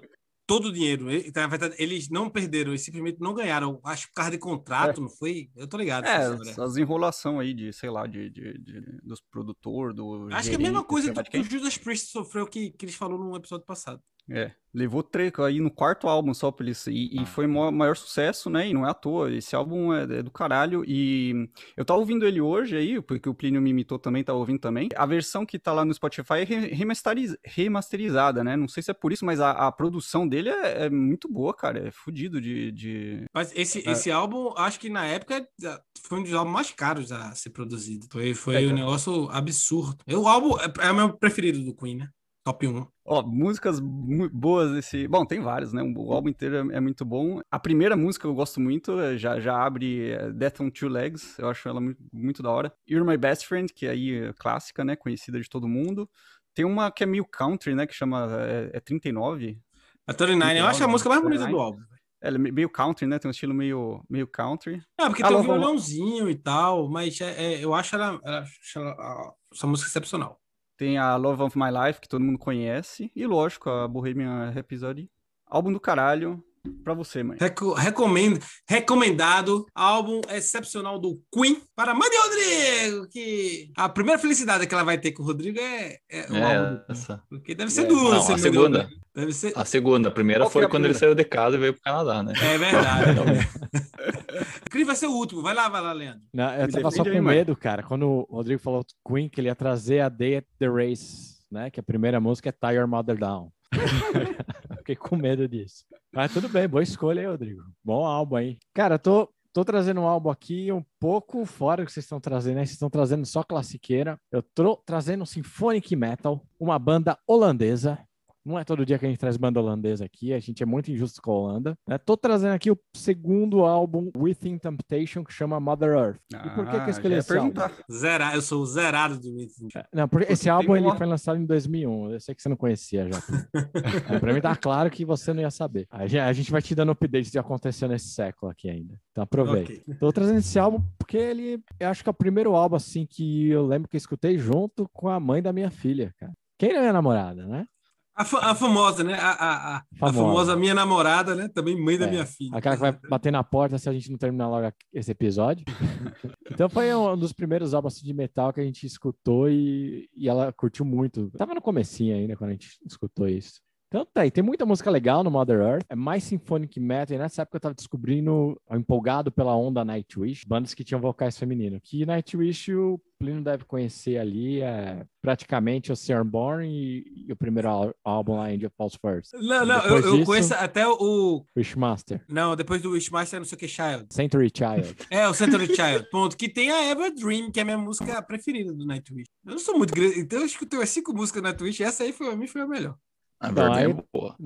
todo 0.51 0.67
o 0.67 0.73
dinheiro. 0.73 1.07
Na 1.33 1.47
verdade, 1.47 1.77
eles 1.79 2.09
não 2.11 2.29
perderam, 2.29 2.73
eles 2.73 2.83
simplesmente 2.83 3.21
não 3.21 3.33
ganharam. 3.33 3.81
Acho 3.85 4.07
que 4.07 4.13
por 4.13 4.17
causa 4.17 4.31
de 4.33 4.39
contrato, 4.39 5.01
não 5.01 5.09
foi? 5.09 5.49
Eu 5.55 5.69
tô 5.69 5.77
ligado. 5.77 6.05
É, 6.05 6.27
as 6.65 6.77
enrolação 6.77 7.39
aí 7.39 7.55
de, 7.55 7.73
sei 7.73 7.89
lá, 7.89 8.05
de, 8.07 8.29
de, 8.31 8.59
de- 8.59 9.01
dos 9.05 9.21
produtores, 9.31 9.95
do. 9.95 10.29
Acho 10.33 10.49
que 10.49 10.55
é 10.55 10.59
a 10.59 10.59
mesma 10.59 10.79
gerente, 10.79 10.89
coisa 10.89 11.13
do 11.13 11.23
que 11.23 11.39
o 11.39 11.45
Judas 11.45 11.79
Priest 11.79 12.11
sofreu 12.11 12.47
que, 12.49 12.71
que 12.73 12.85
eles 12.85 12.97
falaram 12.97 13.19
no 13.23 13.37
episódio 13.37 13.65
passado. 13.65 14.03
É, 14.31 14.53
levou 14.73 15.03
treco 15.03 15.43
aí 15.43 15.59
no 15.61 15.71
quarto 15.71 16.07
álbum 16.09 16.33
só 16.33 16.51
pra 16.53 16.65
eles. 16.65 16.87
E, 16.87 17.21
e 17.21 17.27
foi 17.27 17.47
o 17.47 17.73
maior, 17.73 17.97
sucesso, 17.97 18.49
né? 18.49 18.69
E 18.69 18.73
não 18.75 18.87
é 18.87 18.91
à 18.91 18.95
toa. 18.95 19.33
Esse 19.35 19.57
álbum 19.57 19.93
é, 19.93 20.03
é 20.05 20.23
do 20.23 20.31
caralho. 20.31 20.85
E 20.87 21.49
eu 21.77 21.85
tava 21.85 21.99
ouvindo 21.99 22.25
ele 22.27 22.41
hoje 22.41 22.77
aí, 22.77 23.03
porque 23.03 23.29
o 23.29 23.35
Plínio 23.35 23.61
me 23.61 23.71
imitou 23.71 23.99
também, 23.99 24.23
tava 24.23 24.39
ouvindo 24.39 24.61
também. 24.61 24.89
A 24.95 25.05
versão 25.07 25.45
que 25.45 25.59
tá 25.59 25.73
lá 25.73 25.85
no 25.85 25.93
Spotify 25.93 26.35
é 26.35 26.45
re- 26.45 26.69
remasteriz- 26.69 27.37
remasterizada, 27.45 28.45
né? 28.45 28.57
Não 28.57 28.69
sei 28.69 28.83
se 28.83 28.91
é 28.91 28.95
por 28.95 29.13
isso, 29.13 29.25
mas 29.25 29.41
a, 29.41 29.51
a 29.51 29.73
produção 29.73 30.27
dele 30.29 30.49
é, 30.51 30.85
é 30.87 30.91
muito 30.91 31.29
boa, 31.29 31.53
cara. 31.55 31.89
É 31.89 31.91
fudido 31.91 32.41
de. 32.41 32.71
de... 32.73 33.25
Mas 33.35 33.53
esse, 33.57 33.87
É. 33.89 33.93
esse 33.93 34.11
álbum, 34.11 34.53
acho 34.57 34.79
que 34.79 34.89
na 34.89 35.05
época 35.07 35.47
ah, 35.65 35.81
foi 36.07 36.21
um 36.21 36.23
dos 36.23 36.33
álbuns 36.35 36.53
mais 36.55 36.71
caros 36.71 37.11
a 37.11 37.35
ser 37.35 37.51
produzido. 37.51 38.07
Foi, 38.11 38.35
foi 38.35 38.65
É, 38.65 38.69
um 38.69 38.73
negócio 38.75 39.29
absurdo. 39.31 39.97
O 40.09 40.29
álbum 40.29 40.57
é, 40.59 40.87
é 40.87 40.91
o 40.93 40.95
meu 40.95 41.13
preferido 41.17 41.65
do 41.65 41.75
Queen, 41.75 41.97
né? 41.97 42.09
Top 42.45 42.67
1. 42.67 42.87
Ó, 43.05 43.23
músicas 43.23 43.79
boas 43.81 44.73
desse. 44.73 45.07
Bom, 45.07 45.27
tem 45.27 45.41
várias, 45.41 45.73
né? 45.73 45.83
O 45.83 46.13
álbum 46.13 46.29
inteiro 46.31 46.71
é, 46.71 46.77
é 46.77 46.81
muito 46.81 47.05
bom. 47.05 47.41
A 47.51 47.59
primeira 47.59 47.97
música 47.97 48.27
eu 48.27 48.35
gosto 48.35 48.61
muito, 48.61 48.99
é, 48.99 49.19
já, 49.19 49.39
já 49.39 49.63
abre 49.63 50.11
é, 50.13 50.33
Death 50.33 50.61
on 50.61 50.71
Two 50.71 50.89
Legs, 50.89 51.39
eu 51.39 51.49
acho 51.49 51.69
ela 51.69 51.81
muito, 51.81 52.03
muito 52.13 52.43
da 52.43 52.51
hora. 52.51 52.73
You're 52.89 53.07
My 53.09 53.19
Best 53.19 53.47
Friend, 53.47 53.73
que 53.73 53.87
aí 53.87 54.15
é 54.25 54.33
clássica, 54.33 54.85
né? 54.85 54.97
Conhecida 54.97 55.39
de 55.41 55.49
todo 55.49 55.69
mundo. 55.69 56.09
Tem 56.55 56.65
uma 56.65 56.91
que 56.91 57.03
é 57.05 57.07
meio 57.07 57.25
country, 57.27 57.75
né? 57.75 57.87
Que 57.87 57.95
chama. 57.95 58.27
É, 58.41 58.71
é 58.75 58.81
39. 58.81 59.59
A 60.07 60.15
39, 60.15 60.59
eu 60.59 60.67
acho 60.67 60.83
a 60.83 60.89
música 60.89 61.11
mais 61.11 61.23
bonita 61.23 61.43
do 61.45 61.47
39. 61.49 61.65
álbum. 61.75 61.91
Ela 62.23 62.37
é 62.37 62.39
me- 62.39 62.53
meio 62.53 62.69
country, 62.71 63.07
né? 63.07 63.19
Tem 63.19 63.29
um 63.29 63.33
estilo 63.33 63.55
meio, 63.55 64.03
meio 64.09 64.27
country. 64.27 64.83
Ah, 64.99 65.09
porque 65.09 65.23
Ah, 65.23 65.29
tem 65.29 65.37
um 65.37 65.43
violãozinho 65.43 66.29
e 66.29 66.35
tal, 66.35 66.89
mas 66.89 67.21
é- 67.21 67.55
é- 67.55 67.65
eu 67.65 67.73
acho 67.75 67.95
ela, 67.97 68.21
ela- 68.25 68.45
ela- 68.77 69.35
essa 69.55 69.67
música 69.67 69.89
excepcional. 69.89 70.39
Tem 70.81 70.97
a 70.97 71.15
Love 71.15 71.43
of 71.43 71.59
My 71.59 71.69
Life, 71.71 72.01
que 72.01 72.09
todo 72.09 72.25
mundo 72.25 72.39
conhece. 72.39 73.13
E 73.15 73.27
lógico, 73.27 73.69
a 73.69 73.87
Bohemian 73.87 74.51
Rhapsody. 74.51 75.11
Álbum 75.47 75.71
do 75.71 75.79
caralho. 75.79 76.43
Pra 76.85 76.93
você, 76.95 77.23
mãe. 77.23 77.39
Reco- 77.41 77.73
recomendo, 77.73 78.39
recomendado, 78.69 79.65
álbum 79.75 80.21
excepcional 80.31 80.99
do 80.99 81.19
Queen 81.33 81.63
para 81.75 81.93
a 81.93 81.95
mãe 81.95 82.09
de 82.11 82.17
Rodrigo, 82.19 83.09
que 83.09 83.71
a 83.77 83.89
primeira 83.89 84.19
felicidade 84.21 84.67
que 84.67 84.75
ela 84.75 84.85
vai 84.85 84.99
ter 84.99 85.13
com 85.13 85.23
o 85.23 85.27
Rodrigo 85.27 85.59
é, 85.59 85.97
é 86.11 86.21
o 86.31 86.35
álbum 86.37 86.47
É, 86.47 86.69
Queen. 86.77 86.85
essa. 86.91 87.23
Porque 87.31 87.55
deve 87.55 87.71
ser 87.71 87.83
É. 87.83 87.87
duas. 87.87 88.13
Não, 88.15 88.23
se 88.23 88.33
a 88.33 88.39
segunda. 88.39 88.89
Deve 89.15 89.33
ser. 89.33 89.53
A 89.57 89.65
segunda, 89.65 90.09
a 90.09 90.13
primeira 90.13 90.45
Qual 90.45 90.51
foi 90.51 90.63
foi 90.63 90.67
a 90.67 90.71
quando 90.71 90.85
ele 90.85 90.95
primeira? 90.95 91.15
saiu 91.17 91.25
de 91.25 91.25
casa 91.25 91.57
e 91.57 91.59
veio 91.61 91.73
pro 91.73 91.83
Canadá, 91.83 92.23
né? 92.23 92.33
É 92.37 92.59
verdade. 92.59 93.49
Cris 94.71 94.87
vai 94.87 94.97
ser 94.97 95.07
o 95.07 95.13
último. 95.13 95.43
Vai 95.43 95.55
lá, 95.55 95.69
vai 95.69 95.81
lá, 95.81 95.93
Leandro. 95.93 96.23
Não, 96.33 96.55
eu 96.55 96.67
Me 96.67 96.73
tava 96.73 96.91
só 96.91 97.03
com 97.03 97.11
aí, 97.11 97.21
mãe. 97.21 97.37
medo, 97.37 97.57
cara, 97.57 97.83
quando 97.83 98.07
o 98.07 98.27
Rodrigo 98.31 98.61
falou 98.61 98.85
Queen, 99.09 99.29
que 99.29 99.41
ele 99.41 99.49
ia 99.49 99.55
trazer 99.55 100.01
a 100.01 100.09
Day 100.09 100.37
at 100.37 100.45
the 100.59 100.69
Race, 100.69 101.39
né? 101.51 101.71
Que 101.71 101.81
a 101.81 101.83
primeira 101.83 102.21
música 102.21 102.49
é 102.49 102.53
Tie 102.53 102.77
Your 102.79 102.87
Mother 102.87 103.17
Down. 103.19 103.51
Fiquei 104.79 104.97
com 104.97 105.17
medo 105.17 105.49
disso. 105.49 105.85
Mas 106.13 106.33
tudo 106.33 106.49
bem, 106.49 106.69
boa 106.69 106.83
escolha 106.83 107.21
aí, 107.21 107.27
Rodrigo. 107.27 107.63
Bom 107.85 108.05
álbum 108.05 108.37
aí. 108.37 108.59
Cara, 108.75 108.99
tô, 108.99 109.33
tô 109.53 109.65
trazendo 109.65 110.01
um 110.01 110.07
álbum 110.07 110.31
aqui 110.31 110.73
um 110.73 110.85
pouco 110.99 111.45
fora 111.45 111.83
do 111.83 111.87
que 111.87 111.93
vocês 111.93 112.05
estão 112.05 112.21
trazendo, 112.21 112.57
né? 112.57 112.61
Vocês 112.65 112.73
estão 112.73 112.91
trazendo 112.91 113.25
só 113.25 113.43
classiqueira. 113.43 114.19
Eu 114.33 114.43
tô 114.43 114.77
trazendo 114.77 115.27
Symphonic 115.27 115.95
Metal, 115.95 116.45
uma 116.59 116.79
banda 116.79 117.19
holandesa. 117.27 117.99
Não 118.45 118.59
é 118.59 118.65
todo 118.65 118.87
dia 118.87 118.99
que 118.99 119.05
a 119.05 119.09
gente 119.09 119.19
traz 119.19 119.37
banda 119.37 119.61
holandesa 119.61 120.05
aqui, 120.05 120.33
a 120.33 120.41
gente 120.41 120.63
é 120.63 120.67
muito 120.67 120.91
injusto 120.91 121.21
com 121.21 121.31
a 121.31 121.35
Holanda. 121.35 121.79
Né? 121.87 121.99
Tô 121.99 122.17
trazendo 122.17 122.55
aqui 122.55 122.71
o 122.71 122.79
segundo 122.97 123.61
álbum, 123.65 124.11
Within 124.17 124.57
Temptation, 124.59 125.23
que 125.23 125.33
chama 125.33 125.61
Mother 125.61 125.91
Earth. 125.93 126.21
E 126.33 126.51
por 126.51 126.65
que, 126.65 126.71
que 126.71 126.77
eu 126.77 126.81
Ah, 126.83 126.91
escolhi 126.91 127.15
esse 127.15 127.37
álbum? 127.37 127.53
Zerar. 127.93 128.35
Eu 128.35 128.43
sou 128.43 128.65
zerado 128.65 129.19
do 129.19 129.35
Within. 129.37 129.69
Não, 129.93 130.09
porque 130.09 130.25
Porque 130.27 130.33
esse 130.33 130.49
álbum 130.49 130.75
ele 130.77 130.87
uma- 130.87 130.97
foi 130.97 131.07
lançado 131.07 131.39
em 131.39 131.45
2001. 131.45 132.11
Eu 132.13 132.21
sei 132.21 132.35
que 132.35 132.43
você 132.43 132.49
não 132.49 132.57
conhecia 132.57 133.09
já. 133.11 133.21
É, 134.11 134.19
pra 134.19 134.33
mim 134.33 134.41
tá 134.41 134.57
claro 134.57 134.91
que 134.91 135.05
você 135.05 135.33
não 135.33 135.43
ia 135.43 135.51
saber. 135.51 135.87
A 135.91 136.07
gente, 136.07 136.21
a 136.21 136.33
gente 136.33 136.51
vai 136.51 136.63
te 136.63 136.75
dando 136.75 136.93
updates 136.93 137.31
do 137.31 137.33
que 137.33 137.39
aconteceu 137.39 137.89
nesse 137.89 138.09
século 138.09 138.51
aqui 138.51 138.69
ainda. 138.69 138.99
Então 139.13 139.23
aproveita. 139.25 139.73
Ok. 139.73 139.85
Tô 139.99 140.13
trazendo 140.13 140.39
esse 140.39 140.59
álbum 140.59 140.83
porque 140.99 141.17
ele, 141.17 141.63
eu 141.79 141.89
acho 141.89 142.03
que 142.03 142.09
é 142.09 142.13
o 142.13 142.15
primeiro 142.15 142.55
álbum 142.55 142.77
assim 142.77 143.07
que 143.07 143.49
eu 143.49 143.67
lembro 143.67 143.89
que 143.89 143.97
eu 143.97 143.99
escutei 143.99 144.39
junto 144.39 144.89
com 144.93 145.09
a 145.09 145.21
mãe 145.21 145.43
da 145.43 145.53
minha 145.53 145.71
filha, 145.71 146.13
cara. 146.19 146.33
Quem 146.59 146.71
não 146.71 146.77
é 146.79 146.81
minha 146.81 146.93
namorada, 146.93 147.47
né? 147.47 147.67
A, 148.15 148.25
fa- 148.25 148.51
a 148.51 148.55
famosa, 148.55 149.03
né? 149.05 149.15
A, 149.15 149.31
a, 149.31 149.55
a, 149.55 149.77
a 149.79 149.83
Famosa. 149.99 150.19
famosa 150.19 150.57
minha 150.57 150.75
namorada, 150.75 151.35
né? 151.35 151.49
Também 151.49 151.81
mãe 151.81 151.97
da 151.97 152.07
É, 152.07 152.11
minha 152.11 152.27
filha. 152.27 152.51
Aquela 152.55 152.75
que 152.75 152.81
vai 152.81 152.93
bater 153.09 153.31
na 153.33 153.43
porta 153.43 153.79
se 153.79 153.89
a 153.89 153.93
gente 153.93 154.11
não 154.11 154.19
terminar 154.19 154.49
logo 154.49 154.71
esse 154.93 155.11
episódio. 155.11 155.65
então 156.51 156.69
foi 156.69 156.95
um 156.95 157.17
dos 157.17 157.33
primeiros 157.33 157.73
álbuns 157.73 157.95
assim, 157.97 158.05
de 158.05 158.13
metal 158.13 158.53
que 158.53 158.61
a 158.61 158.65
gente 158.65 158.85
escutou 158.85 159.49
e, 159.49 160.09
e 160.15 160.29
ela 160.29 160.53
curtiu 160.53 160.85
muito. 160.85 161.31
Tava 161.31 161.55
no 161.55 161.63
comecinho 161.63 162.15
ainda 162.17 162.37
quando 162.37 162.51
a 162.51 162.53
gente 162.53 162.69
escutou 162.87 163.27
isso. 163.29 163.61
Então 163.93 164.07
tá 164.07 164.21
aí, 164.23 164.31
tem 164.31 164.45
muita 164.45 164.65
música 164.65 164.89
legal 164.89 165.25
no 165.25 165.33
Mother 165.33 165.59
Earth, 165.59 165.85
é 165.89 165.97
mais 165.97 166.23
symphonic 166.23 166.79
metal, 166.79 167.17
e 167.17 167.19
nessa 167.19 167.43
época 167.43 167.57
eu 167.57 167.61
tava 167.61 167.75
descobrindo, 167.75 168.57
empolgado 168.71 169.33
pela 169.33 169.57
onda 169.57 169.85
Nightwish, 169.85 170.45
bandas 170.47 170.75
que 170.75 170.85
tinham 170.85 171.01
vocais 171.01 171.37
femininos, 171.37 171.81
que 171.83 172.07
Nightwish 172.07 172.73
o 172.73 173.01
Plínio 173.19 173.43
deve 173.43 173.65
conhecer 173.65 174.17
ali, 174.17 174.63
é 174.63 175.05
praticamente 175.21 175.91
o 175.93 176.25
Born 176.25 176.65
e, 176.67 177.27
e 177.27 177.33
o 177.33 177.37
primeiro 177.37 177.69
ál- 177.69 177.95
álbum 178.05 178.37
lá, 178.37 178.47
Angel 178.47 178.71
Falls 178.79 178.97
First, 179.05 179.33
Não, 179.35 179.67
não, 179.67 179.85
eu, 179.85 179.97
eu 179.99 180.13
disso- 180.13 180.25
conheço 180.25 180.55
até 180.55 180.87
o. 180.87 181.45
Wishmaster, 181.57 182.25
Não, 182.29 182.55
depois 182.55 182.81
do 182.81 182.93
Wishmaster, 182.93 183.41
não 183.41 183.45
sei 183.45 183.57
o 183.57 183.59
que, 183.59 183.67
Child. 183.67 184.07
Century 184.13 184.53
Child. 184.57 184.95
É, 185.11 185.27
o 185.29 185.35
Century 185.35 185.67
Child. 185.67 186.09
Ponto. 186.13 186.37
Que 186.37 186.49
tem 186.49 186.71
a 186.71 186.89
Ever 186.91 187.13
Dream, 187.13 187.51
que 187.51 187.59
é 187.59 187.63
a 187.63 187.65
minha 187.67 187.77
música 187.79 188.23
preferida 188.23 188.73
do 188.73 188.87
Nightwish. 188.87 189.29
Eu 189.45 189.51
não 189.53 189.59
sou 189.59 189.77
muito 189.77 189.93
grande. 189.93 190.21
Então 190.21 190.39
eu 190.39 190.47
escutei 190.47 190.81
as 190.81 190.89
cinco 190.91 191.13
músicas 191.13 191.43
do 191.43 191.47
Nightwish. 191.47 191.83
Essa 191.83 192.05
aí, 192.05 192.13
foi, 192.13 192.29
pra 192.29 192.37
mim, 192.37 192.47
foi 192.47 192.61
a 192.63 192.67
melhor. 192.69 192.95
A 193.41 193.49
Então, 193.51 193.65
verdade 193.65 193.87
aí- 193.87 193.91
é 193.91 194.05
boa. 194.13 194.37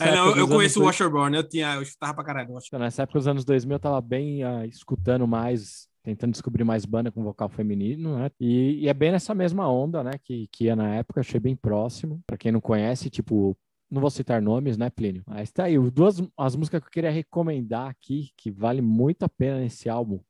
É, 0.00 0.14
não, 0.14 0.36
eu, 0.36 0.48
conheço 0.48 0.80
o 0.80 0.84
Washerborn. 0.84 1.36
Eu, 1.36 1.48
tinha, 1.48 1.74
eu 1.74 1.82
escutava 1.82 2.14
pra 2.14 2.24
caralho. 2.24 2.58
Então, 2.66 2.78
nessa 2.78 3.02
época 3.02 3.18
dos 3.18 3.28
anos 3.28 3.44
2000, 3.44 3.76
eu 3.76 3.80
tava 3.80 4.00
bem 4.00 4.42
ah, 4.42 4.66
escutando 4.66 5.26
mais, 5.26 5.88
tentando 6.02 6.32
descobrir 6.32 6.64
mais 6.64 6.84
banda 6.84 7.10
com 7.10 7.22
vocal 7.22 7.48
feminino, 7.48 8.18
né? 8.18 8.30
E, 8.40 8.80
e 8.82 8.88
é 8.88 8.94
bem 8.94 9.12
nessa 9.12 9.34
mesma 9.34 9.68
onda, 9.70 10.02
né? 10.02 10.12
Que, 10.22 10.48
que 10.52 10.64
ia 10.64 10.76
na 10.76 10.94
época, 10.96 11.20
achei 11.20 11.38
bem 11.40 11.54
próximo. 11.56 12.20
Pra 12.26 12.36
quem 12.36 12.50
não 12.52 12.60
conhece, 12.60 13.08
tipo, 13.10 13.56
não 13.90 14.00
vou 14.00 14.10
citar 14.10 14.40
nomes, 14.42 14.76
né, 14.76 14.90
Plínio? 14.90 15.22
Mas 15.26 15.50
tá 15.52 15.64
aí, 15.64 15.78
duas 15.90 16.20
as 16.36 16.56
músicas 16.56 16.80
que 16.80 16.86
eu 16.86 16.92
queria 16.92 17.10
recomendar 17.10 17.88
aqui, 17.88 18.30
que 18.36 18.50
vale 18.50 18.80
muito 18.80 19.22
a 19.24 19.28
pena 19.28 19.58
nesse 19.60 19.88
álbum, 19.88 20.20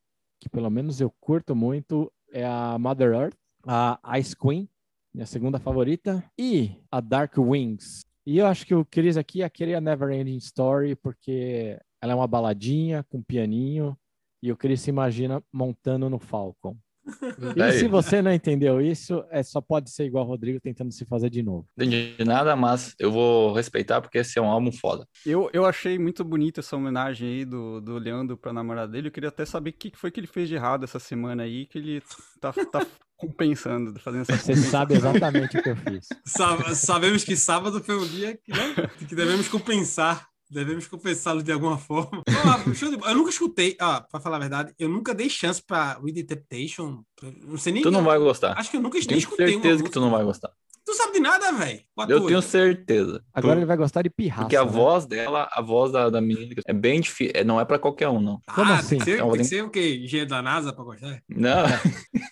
que 0.41 0.49
pelo 0.49 0.69
menos 0.70 1.00
eu 1.00 1.11
curto 1.20 1.55
muito, 1.55 2.12
é 2.32 2.44
a 2.44 2.76
Mother 2.79 3.12
Earth, 3.12 3.37
a 3.66 3.99
Ice 4.19 4.35
Queen, 4.37 4.69
minha 5.14 5.26
segunda 5.26 5.59
favorita, 5.59 6.25
e 6.38 6.76
a 6.90 7.00
Dark 7.00 7.37
Wings. 7.37 8.04
E 8.26 8.38
eu 8.38 8.47
acho 8.47 8.64
que 8.66 8.75
o 8.75 8.85
Chris 8.85 9.16
aqui 9.16 9.38
ia 9.38 9.50
querer 9.50 9.75
a 9.75 9.81
Never 9.81 10.11
Ending 10.11 10.37
Story, 10.37 10.95
porque 10.97 11.78
ela 12.00 12.12
é 12.12 12.16
uma 12.16 12.26
baladinha 12.26 13.04
com 13.09 13.23
pianinho, 13.23 13.97
e 14.42 14.50
o 14.50 14.57
Chris 14.57 14.81
se 14.81 14.90
imagina 14.90 15.42
montando 15.52 16.09
no 16.09 16.19
Falcon. 16.19 16.76
E 17.57 17.73
se 17.73 17.88
você 17.88 18.23
não 18.23 18.33
entendeu 18.33 18.81
isso, 18.81 19.25
é, 19.31 19.42
só 19.42 19.61
pode 19.61 19.90
ser 19.90 20.04
igual 20.04 20.25
o 20.25 20.28
Rodrigo 20.28 20.61
tentando 20.61 20.92
se 20.92 21.04
fazer 21.04 21.31
de 21.31 21.42
novo. 21.42 21.66
Entendi 21.76 22.14
nada, 22.25 22.54
mas 22.54 22.95
eu 22.99 23.11
vou 23.11 23.52
respeitar 23.52 24.00
porque 24.00 24.19
esse 24.19 24.38
é 24.38 24.42
um 24.42 24.47
álbum 24.47 24.71
foda. 24.71 25.07
Eu, 25.26 25.50
eu 25.52 25.64
achei 25.64 25.99
muito 25.99 26.25
bonita 26.25 26.61
essa 26.61 26.76
homenagem 26.76 27.28
aí 27.28 27.45
do, 27.45 27.81
do 27.81 27.99
Leandro 27.99 28.37
pra 28.37 28.52
namorada 28.52 28.92
dele. 28.92 29.09
Eu 29.09 29.12
queria 29.12 29.31
até 29.31 29.45
saber 29.45 29.71
o 29.71 29.73
que 29.73 29.90
que 29.90 29.99
foi 29.99 30.11
que 30.11 30.21
ele 30.21 30.26
fez 30.26 30.49
de 30.49 30.54
errado 30.54 30.85
essa 30.85 30.99
semana 30.99 31.42
aí, 31.42 31.66
que 31.66 31.78
ele 31.78 32.02
tá, 32.40 32.52
tá 32.52 32.87
compensando, 33.26 33.99
fazendo 34.00 34.23
essa 34.23 34.37
Você 34.37 34.57
sabe 34.57 34.95
exatamente 34.95 35.57
o 35.57 35.62
que 35.62 35.69
eu 35.71 35.76
fiz. 35.76 36.09
Sa- 36.26 36.75
sabemos 36.75 37.23
que 37.25 37.37
sábado 37.37 37.83
foi 37.83 37.97
um 37.97 38.07
dia 38.07 38.37
que, 38.37 38.50
né, 38.52 38.75
que 39.09 39.14
devemos 39.14 39.49
compensar. 39.49 40.26
Devemos 40.50 40.87
compensá-lo 40.87 41.43
de 41.43 41.50
alguma 41.50 41.79
forma. 41.79 42.23
Bola. 42.29 43.09
eu 43.09 43.14
nunca 43.14 43.31
escutei, 43.31 43.75
ah, 43.81 44.02
pra 44.02 44.21
falar 44.21 44.37
a 44.37 44.41
verdade, 44.41 44.75
eu 44.79 44.87
nunca 44.87 45.14
dei 45.14 45.31
chance 45.31 45.62
pra 45.62 45.99
With 46.02 46.12
the 46.12 46.23
Temptation. 46.25 47.02
Não 47.47 47.57
sei 47.57 47.73
nem. 47.73 47.83
Tu 47.83 47.91
não 47.91 48.05
vai 48.05 48.19
gostar. 48.19 48.52
Acho 48.59 48.71
que 48.71 48.76
eu 48.76 48.83
nunca 48.83 49.00
Tenho 49.00 49.17
escutei 49.19 49.47
uma 49.47 49.62
certeza 49.62 49.83
que 49.83 49.91
tu 49.91 50.00
não 50.00 50.11
vai 50.11 50.23
gostar. 50.23 50.50
Tu 50.92 50.96
sabe 50.96 51.12
de 51.14 51.20
nada, 51.20 51.52
velho. 51.52 51.80
Eu 52.06 52.26
tenho 52.26 52.42
certeza. 52.42 53.25
Agora 53.32 53.54
Por- 53.54 53.58
ele 53.61 53.66
vai 53.66 53.78
gostar 53.78 54.02
de 54.02 54.11
pirraça. 54.11 54.42
Porque 54.42 54.56
a 54.56 54.64
né? 54.64 54.70
voz 54.70 55.06
dela, 55.06 55.49
a 55.50 55.62
voz 55.62 55.90
da, 55.90 56.11
da 56.11 56.20
menina, 56.20 56.54
é 56.66 56.72
bem 56.75 57.00
difícil. 57.00 57.44
Não 57.46 57.58
é 57.58 57.64
pra 57.64 57.78
qualquer 57.78 58.11
um, 58.11 58.20
não. 58.20 58.38
Como 58.54 58.70
ah, 58.70 58.76
assim? 58.76 58.90
Tem 58.90 58.99
que 58.99 59.04
ser, 59.06 59.14
Então, 59.14 59.30
tem 59.30 59.40
que 59.40 59.44
ser 59.46 59.64
o 59.64 59.70
quê? 59.70 60.00
Engenheiro 60.04 60.28
da 60.28 60.42
NASA 60.42 60.70
pra 60.70 60.84
gostar? 60.84 61.22
Não, 61.30 61.64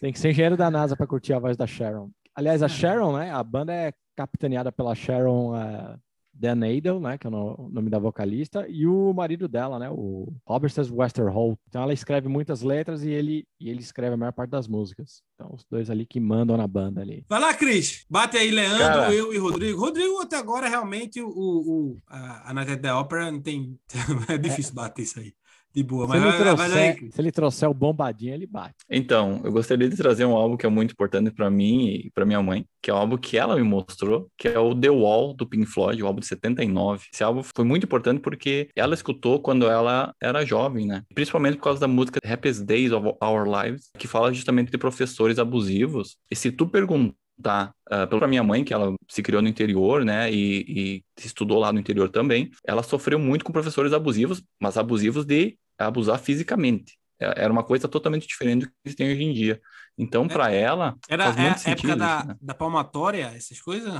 Tem 0.00 0.12
que 0.12 0.18
ser 0.18 0.30
engenheiro 0.30 0.58
da 0.58 0.70
NASA 0.70 0.94
para 0.94 1.06
curtir 1.06 1.32
a 1.32 1.38
voz 1.38 1.56
da 1.56 1.66
Sharon. 1.66 2.10
Aliás, 2.34 2.62
a 2.62 2.68
Sharon, 2.68 3.16
né? 3.16 3.32
A 3.32 3.42
banda 3.42 3.72
é 3.72 3.94
capitaneada 4.14 4.70
pela 4.70 4.94
Sharon, 4.94 5.56
é, 5.56 5.96
Dan 6.40 6.60
Adel, 6.66 6.98
né, 6.98 7.18
que 7.18 7.26
é 7.26 7.28
o 7.28 7.30
no- 7.30 7.54
o 7.66 7.68
nome 7.68 7.90
da 7.90 7.98
vocalista, 7.98 8.66
e 8.66 8.86
o 8.86 9.12
marido 9.12 9.46
dela, 9.46 9.78
né, 9.78 9.90
o 9.90 10.32
Robert 10.46 10.72
Westerholt. 10.90 11.58
Então 11.68 11.82
ela 11.82 11.92
escreve 11.92 12.28
muitas 12.28 12.62
letras 12.62 13.02
e 13.04 13.10
ele, 13.10 13.46
e 13.60 13.68
ele 13.68 13.80
escreve 13.80 14.14
a 14.14 14.16
maior 14.16 14.32
parte 14.32 14.50
das 14.50 14.66
músicas. 14.66 15.22
Então 15.34 15.52
os 15.54 15.64
dois 15.70 15.90
ali 15.90 16.06
que 16.06 16.18
mandam 16.18 16.56
na 16.56 16.66
banda 16.66 17.02
ali. 17.02 17.24
Vai 17.28 17.40
lá, 17.40 17.52
Cris. 17.52 18.06
Bate 18.08 18.38
aí, 18.38 18.50
Leandro, 18.50 18.78
Cara. 18.78 19.14
eu 19.14 19.34
e 19.34 19.38
Rodrigo. 19.38 19.78
Rodrigo, 19.80 20.18
até 20.22 20.36
agora, 20.36 20.66
realmente, 20.68 21.20
o, 21.20 21.28
o, 21.28 21.98
a, 22.06 22.50
a 22.50 22.54
Night 22.54 22.72
at 22.72 22.80
the 22.80 22.92
Opera 22.92 23.30
não 23.30 23.40
tem. 23.40 23.78
É 24.28 24.38
difícil 24.38 24.74
bater 24.74 25.02
isso 25.02 25.18
aí. 25.20 25.34
De 25.74 25.82
boa. 25.82 26.06
Se 26.06 26.08
Mas 26.08 26.22
ele, 26.22 26.24
vai 26.24 26.40
aí, 26.40 26.94
trouxer, 26.94 27.12
se 27.12 27.20
ele 27.20 27.32
trouxer 27.32 27.68
o 27.68 27.74
bombadinho, 27.74 28.34
ele 28.34 28.46
bate. 28.46 28.74
Então, 28.88 29.40
eu 29.44 29.52
gostaria 29.52 29.88
de 29.88 29.96
trazer 29.96 30.24
um 30.24 30.34
álbum 30.34 30.56
que 30.56 30.66
é 30.66 30.68
muito 30.68 30.92
importante 30.92 31.30
pra 31.30 31.48
mim 31.48 31.86
e 31.86 32.10
pra 32.12 32.26
minha 32.26 32.42
mãe, 32.42 32.64
que 32.82 32.90
é 32.90 32.94
um 32.94 32.96
álbum 32.96 33.16
que 33.16 33.38
ela 33.38 33.54
me 33.54 33.62
mostrou, 33.62 34.28
que 34.36 34.48
é 34.48 34.58
o 34.58 34.74
The 34.74 34.90
Wall 34.90 35.34
do 35.34 35.46
Pink 35.46 35.66
Floyd, 35.66 36.02
o 36.02 36.06
álbum 36.06 36.20
de 36.20 36.26
79. 36.26 37.06
Esse 37.12 37.22
álbum 37.22 37.42
foi 37.42 37.64
muito 37.64 37.84
importante 37.84 38.20
porque 38.20 38.68
ela 38.74 38.94
escutou 38.94 39.40
quando 39.40 39.66
ela 39.66 40.12
era 40.20 40.44
jovem, 40.44 40.86
né? 40.86 41.02
Principalmente 41.14 41.56
por 41.56 41.64
causa 41.64 41.80
da 41.80 41.88
música 41.88 42.18
Happiest 42.24 42.64
Days 42.64 42.92
of 42.92 43.06
Our 43.22 43.44
Lives, 43.46 43.90
que 43.96 44.08
fala 44.08 44.32
justamente 44.32 44.70
de 44.70 44.78
professores 44.78 45.38
abusivos. 45.38 46.16
E 46.30 46.34
se 46.34 46.50
tu 46.50 46.66
perguntar 46.66 47.14
uh, 47.40 48.06
pela 48.08 48.26
minha 48.26 48.42
mãe, 48.42 48.64
que 48.64 48.72
ela 48.72 48.94
se 49.08 49.22
criou 49.22 49.42
no 49.42 49.48
interior, 49.48 50.04
né, 50.04 50.30
e, 50.32 50.64
e 50.68 51.04
estudou 51.24 51.58
lá 51.58 51.72
no 51.72 51.80
interior 51.80 52.08
também, 52.08 52.50
ela 52.66 52.82
sofreu 52.82 53.18
muito 53.18 53.44
com 53.44 53.52
professores 53.52 53.92
abusivos, 53.92 54.42
mas 54.60 54.76
abusivos 54.76 55.24
de 55.24 55.58
abusar 55.78 56.18
fisicamente. 56.18 56.98
É- 57.18 57.44
Era 57.44 57.52
uma 57.52 57.62
coisa 57.62 57.88
totalmente 57.88 58.26
diferente 58.26 58.62
do 58.62 58.66
que 58.66 58.74
eles 58.84 58.96
têm 58.96 59.12
hoje 59.12 59.22
em 59.22 59.32
dia. 59.32 59.60
Então, 59.96 60.26
para 60.26 60.50
ela, 60.50 60.96
Era 61.08 61.24
faz 61.24 61.36
é, 61.36 61.40
muito 61.42 61.54
a 61.54 61.58
sentido 61.58 61.92
época 61.92 61.96
da, 61.96 62.18
isso, 62.18 62.28
né? 62.28 62.36
da 62.40 62.54
palmatória, 62.54 63.32
essas 63.36 63.60
coisas? 63.60 63.92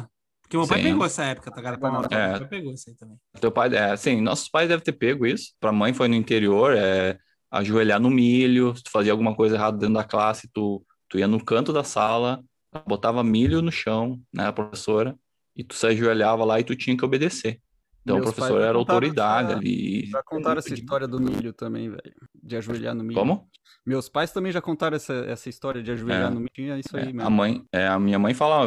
Porque 0.42 0.56
meu 0.56 0.66
pai 0.66 0.78
Sim. 0.78 0.88
pegou 0.88 1.06
essa 1.06 1.24
época, 1.24 1.50
tá, 1.50 1.62
cara? 1.62 1.78
Palmatória. 1.78 2.16
É. 2.16 2.28
Meu 2.30 2.38
pai 2.40 2.48
pegou 2.48 2.72
isso 2.72 2.90
aí 2.90 2.96
também. 2.96 3.16
Teu 3.40 3.52
pai, 3.52 3.74
é, 3.76 3.96
sim, 3.96 4.20
nossos 4.20 4.48
pais 4.48 4.68
devem 4.68 4.82
ter 4.82 4.92
pego 4.92 5.26
isso. 5.26 5.52
Para 5.60 5.70
mãe 5.70 5.92
foi 5.92 6.08
no 6.08 6.14
interior, 6.16 6.74
é 6.76 7.18
ajoelhar 7.50 8.00
no 8.00 8.10
milho, 8.10 8.74
se 8.76 8.82
tu 8.82 8.90
fazia 8.90 9.12
alguma 9.12 9.34
coisa 9.34 9.56
errada 9.56 9.76
dentro 9.76 9.94
da 9.94 10.04
classe, 10.04 10.48
tu, 10.52 10.84
tu 11.08 11.18
ia 11.18 11.26
no 11.26 11.44
canto 11.44 11.72
da 11.72 11.84
sala, 11.84 12.42
botava 12.86 13.22
milho 13.24 13.60
no 13.62 13.70
chão, 13.72 14.20
né, 14.32 14.46
a 14.46 14.52
professora, 14.52 15.16
e 15.56 15.64
tu 15.64 15.74
se 15.74 15.86
ajoelhava 15.86 16.44
lá 16.44 16.60
e 16.60 16.64
tu 16.64 16.74
tinha 16.76 16.96
que 16.96 17.04
obedecer. 17.04 17.58
Então 18.02 18.16
Meus 18.16 18.30
o 18.30 18.32
professor 18.32 18.56
era 18.62 18.72
contaram 18.72 18.78
autoridade 18.80 19.52
ali. 19.52 20.06
Já 20.06 20.22
contaram 20.22 20.58
essa 20.58 20.72
história 20.72 21.06
do 21.06 21.20
milho 21.20 21.52
também, 21.52 21.90
velho. 21.90 22.14
De 22.42 22.56
ajoelhar 22.56 22.94
no 22.94 23.04
milho. 23.04 23.14
Como? 23.20 23.46
Meus 23.86 24.08
pais 24.08 24.32
também 24.32 24.50
já 24.50 24.60
contaram 24.60 24.96
essa, 24.96 25.12
essa 25.26 25.48
história 25.50 25.82
de 25.82 25.90
ajoelhar 25.90 26.30
É. 26.30 26.34
no 26.34 26.40
milho. 26.40 26.72
É 26.72 26.78
isso 26.80 26.96
aí 26.96 27.02
É, 27.02 27.06
mesmo. 27.06 27.22
a 27.22 27.28
mãe, 27.28 27.62
é, 27.70 27.86
a 27.86 27.98
minha 27.98 28.18
mãe 28.18 28.32
fala, 28.32 28.66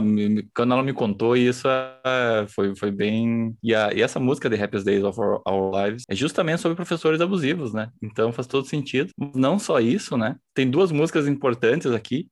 quando 0.56 0.74
ela 0.74 0.84
me 0.84 0.94
contou 0.94 1.36
isso, 1.36 1.68
é, 1.68 2.46
foi, 2.48 2.76
foi 2.76 2.92
bem. 2.92 3.56
E, 3.64 3.74
a- 3.74 3.92
e 3.92 4.02
essa 4.04 4.20
música 4.20 4.48
The 4.50 4.64
Happiest 4.64 4.86
Days 4.86 5.04
of 5.04 5.20
Our, 5.20 5.42
Our 5.48 5.84
Lives 5.84 6.04
é 6.08 6.14
justamente 6.16 6.62
sobre 6.62 6.76
professores 6.76 7.20
abusivos, 7.20 7.74
né? 7.74 7.90
Então 8.04 8.32
faz 8.32 8.46
todo 8.48 8.68
sentido. 8.68 9.10
Não 9.36 9.58
só 9.58 9.80
isso, 9.80 10.16
né? 10.16 10.36
Tem 10.54 10.70
duas 10.70 10.92
músicas 10.92 11.28
importantes 11.28 11.92
aqui: 11.92 12.28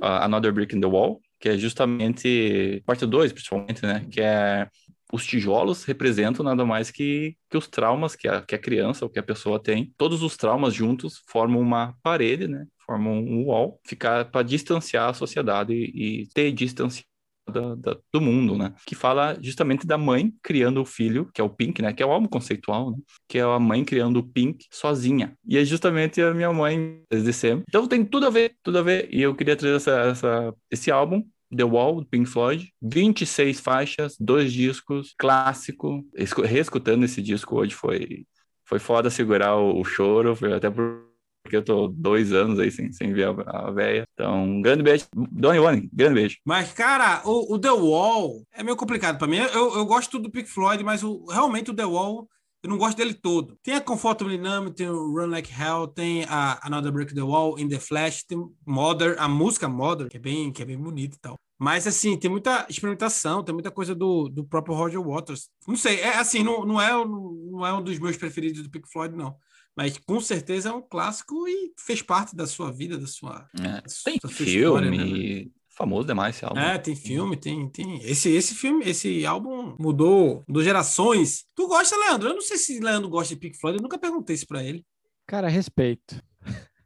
Another 0.00 0.52
Brick 0.52 0.74
in 0.76 0.80
the 0.80 0.86
Wall, 0.86 1.20
que 1.40 1.48
é 1.48 1.56
justamente 1.56 2.82
parte 2.86 3.06
2, 3.06 3.32
principalmente, 3.32 3.82
né? 3.82 4.06
Que 4.10 4.20
é 4.20 4.68
os 5.12 5.24
tijolos 5.24 5.84
representam 5.84 6.44
nada 6.44 6.64
mais 6.64 6.90
que, 6.90 7.36
que 7.48 7.56
os 7.56 7.68
traumas 7.68 8.16
que 8.16 8.26
a, 8.26 8.42
que 8.42 8.54
a 8.54 8.58
criança 8.58 9.04
ou 9.04 9.10
que 9.10 9.18
a 9.18 9.22
pessoa 9.22 9.62
tem. 9.62 9.94
Todos 9.96 10.22
os 10.22 10.36
traumas 10.36 10.74
juntos 10.74 11.22
formam 11.28 11.60
uma 11.60 11.94
parede, 12.02 12.48
né? 12.48 12.66
Formam 12.84 13.12
um 13.12 13.46
wall, 13.46 13.80
ficar 13.86 14.24
para 14.24 14.42
distanciar 14.42 15.10
a 15.10 15.14
sociedade 15.14 15.72
e, 15.72 16.22
e 16.22 16.26
ter 16.34 16.50
distanciado 16.50 17.13
da- 17.50 17.74
da- 17.74 17.98
do 18.12 18.20
mundo, 18.20 18.56
né? 18.56 18.74
Que 18.86 18.94
fala 18.94 19.36
justamente 19.40 19.86
da 19.86 19.98
mãe 19.98 20.32
criando 20.42 20.80
o 20.80 20.84
filho, 20.84 21.28
que 21.32 21.40
é 21.40 21.44
o 21.44 21.50
Pink, 21.50 21.80
né? 21.82 21.92
Que 21.92 22.02
é 22.02 22.06
o 22.06 22.10
álbum 22.12 22.26
conceitual, 22.28 22.90
né? 22.90 22.96
Que 23.28 23.38
é 23.38 23.42
a 23.42 23.58
mãe 23.58 23.84
criando 23.84 24.18
o 24.18 24.22
Pink 24.26 24.66
sozinha. 24.70 25.36
E 25.46 25.58
é 25.58 25.64
justamente 25.64 26.20
a 26.22 26.32
minha 26.34 26.52
mãe 26.52 27.00
desde 27.10 27.32
sempre. 27.32 27.64
Então 27.68 27.86
tem 27.86 28.04
tudo 28.04 28.26
a 28.26 28.30
ver, 28.30 28.56
tudo 28.62 28.78
a 28.78 28.82
ver. 28.82 29.08
E 29.12 29.20
eu 29.22 29.34
queria 29.34 29.56
trazer 29.56 29.76
essa, 29.76 30.00
essa- 30.10 30.54
esse 30.70 30.90
álbum 30.90 31.22
The 31.54 31.64
Wall, 31.64 32.00
do 32.00 32.06
Pink 32.06 32.28
Floyd, 32.28 32.72
26 32.82 33.60
faixas, 33.60 34.16
dois 34.18 34.52
discos, 34.52 35.14
clássico. 35.18 36.04
Escu- 36.16 36.42
Reescutando 36.42 37.04
esse 37.04 37.22
disco 37.22 37.56
hoje 37.56 37.74
foi, 37.74 38.24
foi 38.66 38.78
foda 38.78 39.08
segurar 39.10 39.54
o, 39.56 39.80
o 39.80 39.84
choro, 39.84 40.34
foi 40.34 40.52
até 40.52 40.68
por- 40.70 41.04
porque 41.44 41.56
eu 41.56 41.62
tô 41.62 41.88
dois 41.88 42.32
anos 42.32 42.58
aí 42.58 42.70
sem, 42.70 42.90
sem 42.90 43.12
ver 43.12 43.28
a, 43.28 43.66
a 43.66 43.70
véia. 43.70 44.04
Então, 44.14 44.44
um 44.44 44.62
grande 44.62 44.82
beijo. 44.82 45.04
Donny 45.14 45.58
One, 45.58 45.90
grande 45.92 46.14
beijo. 46.14 46.38
Mas, 46.44 46.72
cara, 46.72 47.20
o, 47.24 47.54
o 47.54 47.58
The 47.58 47.70
Wall 47.70 48.42
é 48.52 48.62
meio 48.62 48.76
complicado 48.76 49.18
pra 49.18 49.28
mim. 49.28 49.36
Eu, 49.36 49.76
eu 49.76 49.84
gosto 49.84 50.18
do 50.18 50.30
Pink 50.30 50.48
Floyd, 50.48 50.82
mas 50.82 51.04
o, 51.04 51.26
realmente 51.26 51.70
o 51.70 51.74
The 51.74 51.84
Wall, 51.84 52.26
eu 52.62 52.70
não 52.70 52.78
gosto 52.78 52.96
dele 52.96 53.12
todo. 53.12 53.58
Tem 53.62 53.74
a 53.74 53.80
Comfortable 53.80 54.38
Numb, 54.38 54.70
tem 54.72 54.88
o 54.88 55.12
Run 55.12 55.26
Like 55.26 55.52
Hell, 55.52 55.86
tem 55.86 56.24
a 56.24 56.66
Another 56.66 56.90
Break 56.90 57.14
the 57.14 57.22
Wall, 57.22 57.58
In 57.58 57.68
The 57.68 57.78
Flash, 57.78 58.24
tem 58.24 58.42
Mother, 58.66 59.16
a 59.18 59.28
música 59.28 59.68
Mother, 59.68 60.08
que 60.08 60.16
é 60.16 60.20
bem, 60.20 60.50
que 60.50 60.62
é 60.62 60.64
bem 60.64 60.78
bonita 60.78 61.16
e 61.16 61.20
tal. 61.20 61.34
Mas, 61.58 61.86
assim, 61.86 62.16
tem 62.18 62.30
muita 62.30 62.66
experimentação, 62.70 63.44
tem 63.44 63.52
muita 63.52 63.70
coisa 63.70 63.94
do, 63.94 64.30
do 64.30 64.44
próprio 64.44 64.74
Roger 64.74 65.00
Waters. 65.00 65.50
Não 65.68 65.76
sei, 65.76 66.00
é 66.00 66.16
assim, 66.16 66.42
não, 66.42 66.64
não, 66.64 66.80
é, 66.80 66.90
não 66.90 67.66
é 67.66 67.72
um 67.74 67.82
dos 67.82 67.98
meus 67.98 68.16
preferidos 68.16 68.62
do 68.62 68.70
Pink 68.70 68.90
Floyd, 68.90 69.14
não. 69.14 69.36
Mas 69.76 69.98
com 69.98 70.20
certeza 70.20 70.68
é 70.68 70.72
um 70.72 70.82
clássico 70.82 71.48
e 71.48 71.72
fez 71.78 72.00
parte 72.00 72.36
da 72.36 72.46
sua 72.46 72.70
vida, 72.70 72.96
da 72.96 73.06
sua. 73.06 73.48
É, 73.58 73.62
da 73.62 73.82
tem 74.04 74.18
sua 74.20 74.30
história, 74.30 74.90
filme, 74.90 75.44
né? 75.44 75.50
famoso 75.68 76.06
demais 76.06 76.36
esse 76.36 76.44
álbum. 76.44 76.60
É, 76.60 76.78
tem 76.78 76.94
filme, 76.94 77.36
tem, 77.36 77.68
tem. 77.68 78.00
Esse, 78.02 78.30
esse 78.30 78.54
filme, 78.54 78.84
esse 78.88 79.26
álbum 79.26 79.76
mudou, 79.78 80.44
mudou 80.46 80.62
gerações. 80.62 81.44
Tu 81.56 81.66
gosta, 81.66 81.96
Leandro? 81.96 82.28
Eu 82.28 82.34
não 82.34 82.42
sei 82.42 82.56
se 82.56 82.78
Leandro 82.78 83.08
gosta 83.08 83.34
de 83.34 83.40
Pink 83.40 83.58
Floyd, 83.58 83.78
eu 83.78 83.82
nunca 83.82 83.98
perguntei 83.98 84.34
isso 84.34 84.46
pra 84.46 84.62
ele. 84.62 84.84
Cara, 85.26 85.48
respeito. 85.48 86.22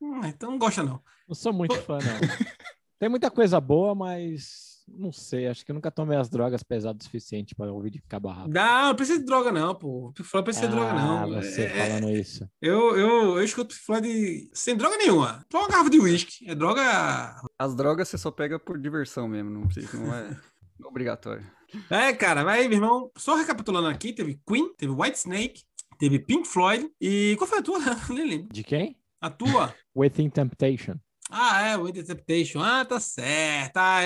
Hum, 0.01 0.21
então 0.25 0.51
não 0.51 0.59
gosta, 0.59 0.83
não. 0.83 1.03
Não 1.29 1.35
sou 1.35 1.53
muito 1.53 1.77
fã, 1.83 1.99
não. 1.99 2.49
Tem 2.99 3.09
muita 3.09 3.31
coisa 3.31 3.61
boa, 3.61 3.95
mas 3.95 4.68
não 4.97 5.11
sei. 5.13 5.47
Acho 5.49 5.65
que 5.65 5.71
eu 5.71 5.75
nunca 5.75 5.91
tomei 5.91 6.17
as 6.17 6.29
drogas 6.29 6.63
pesadas 6.63 7.03
o 7.03 7.05
suficiente 7.05 7.55
para 7.55 7.73
ouvir 7.73 7.91
de 7.91 8.01
cabo 8.03 8.29
a 8.29 8.33
rabo. 8.35 8.53
Não, 8.53 8.89
não 8.89 8.95
precisa 8.95 9.19
de 9.19 9.25
droga, 9.25 9.51
não, 9.53 9.75
pô. 9.75 10.13
Pink 10.15 10.29
Floyd 10.29 10.45
precisa 10.45 10.67
de 10.69 10.73
droga, 10.75 10.91
Ah, 10.93 11.27
não. 11.27 11.29
você 11.43 11.65
É, 11.65 11.87
falando 11.99 12.11
isso. 12.11 12.49
eu, 12.63 12.97
eu, 12.97 13.37
eu 13.39 13.43
escuto 13.43 13.75
Pink 13.75 13.85
Floyd 13.85 14.51
sem 14.53 14.77
droga 14.77 14.97
nenhuma. 14.97 15.45
Só 15.51 15.59
uma 15.61 15.69
garrafa 15.69 15.91
de 15.91 15.99
uísque. 15.99 16.49
É 16.49 16.55
droga. 16.55 17.37
As 17.59 17.75
drogas 17.75 18.09
você 18.09 18.17
só 18.19 18.31
pega 18.31 18.59
por 18.59 18.79
diversão 18.79 19.27
mesmo, 19.29 19.51
não 19.51 19.67
precisa, 19.67 19.97
não 19.99 20.15
é 20.15 20.37
obrigatório. 20.85 21.45
É, 21.91 22.13
cara, 22.13 22.45
vai, 22.45 22.67
meu 22.67 22.79
irmão. 22.79 23.11
Só 23.17 23.35
recapitulando 23.35 23.89
aqui: 23.89 24.13
teve 24.13 24.41
Queen, 24.49 24.73
teve 24.77 24.93
White 24.93 25.19
Snake, 25.19 25.63
teve 25.99 26.19
Pink 26.19 26.49
Floyd. 26.49 26.89
E 27.01 27.35
qual 27.37 27.47
foi 27.49 27.59
a 27.59 27.63
tua? 27.63 27.79
Nem 28.09 28.27
lembro. 28.27 28.49
De 28.53 28.63
quem? 28.65 28.97
A 29.21 29.29
tua? 29.29 29.75
Within 29.95 30.31
Temptation. 30.31 30.95
Ah, 31.31 31.61
é, 31.63 31.77
o 31.77 31.89
Interceptation. 31.89 32.61
Ah, 32.61 32.85
tá 32.85 32.99
certo. 32.99 33.77
Ah, 33.77 34.01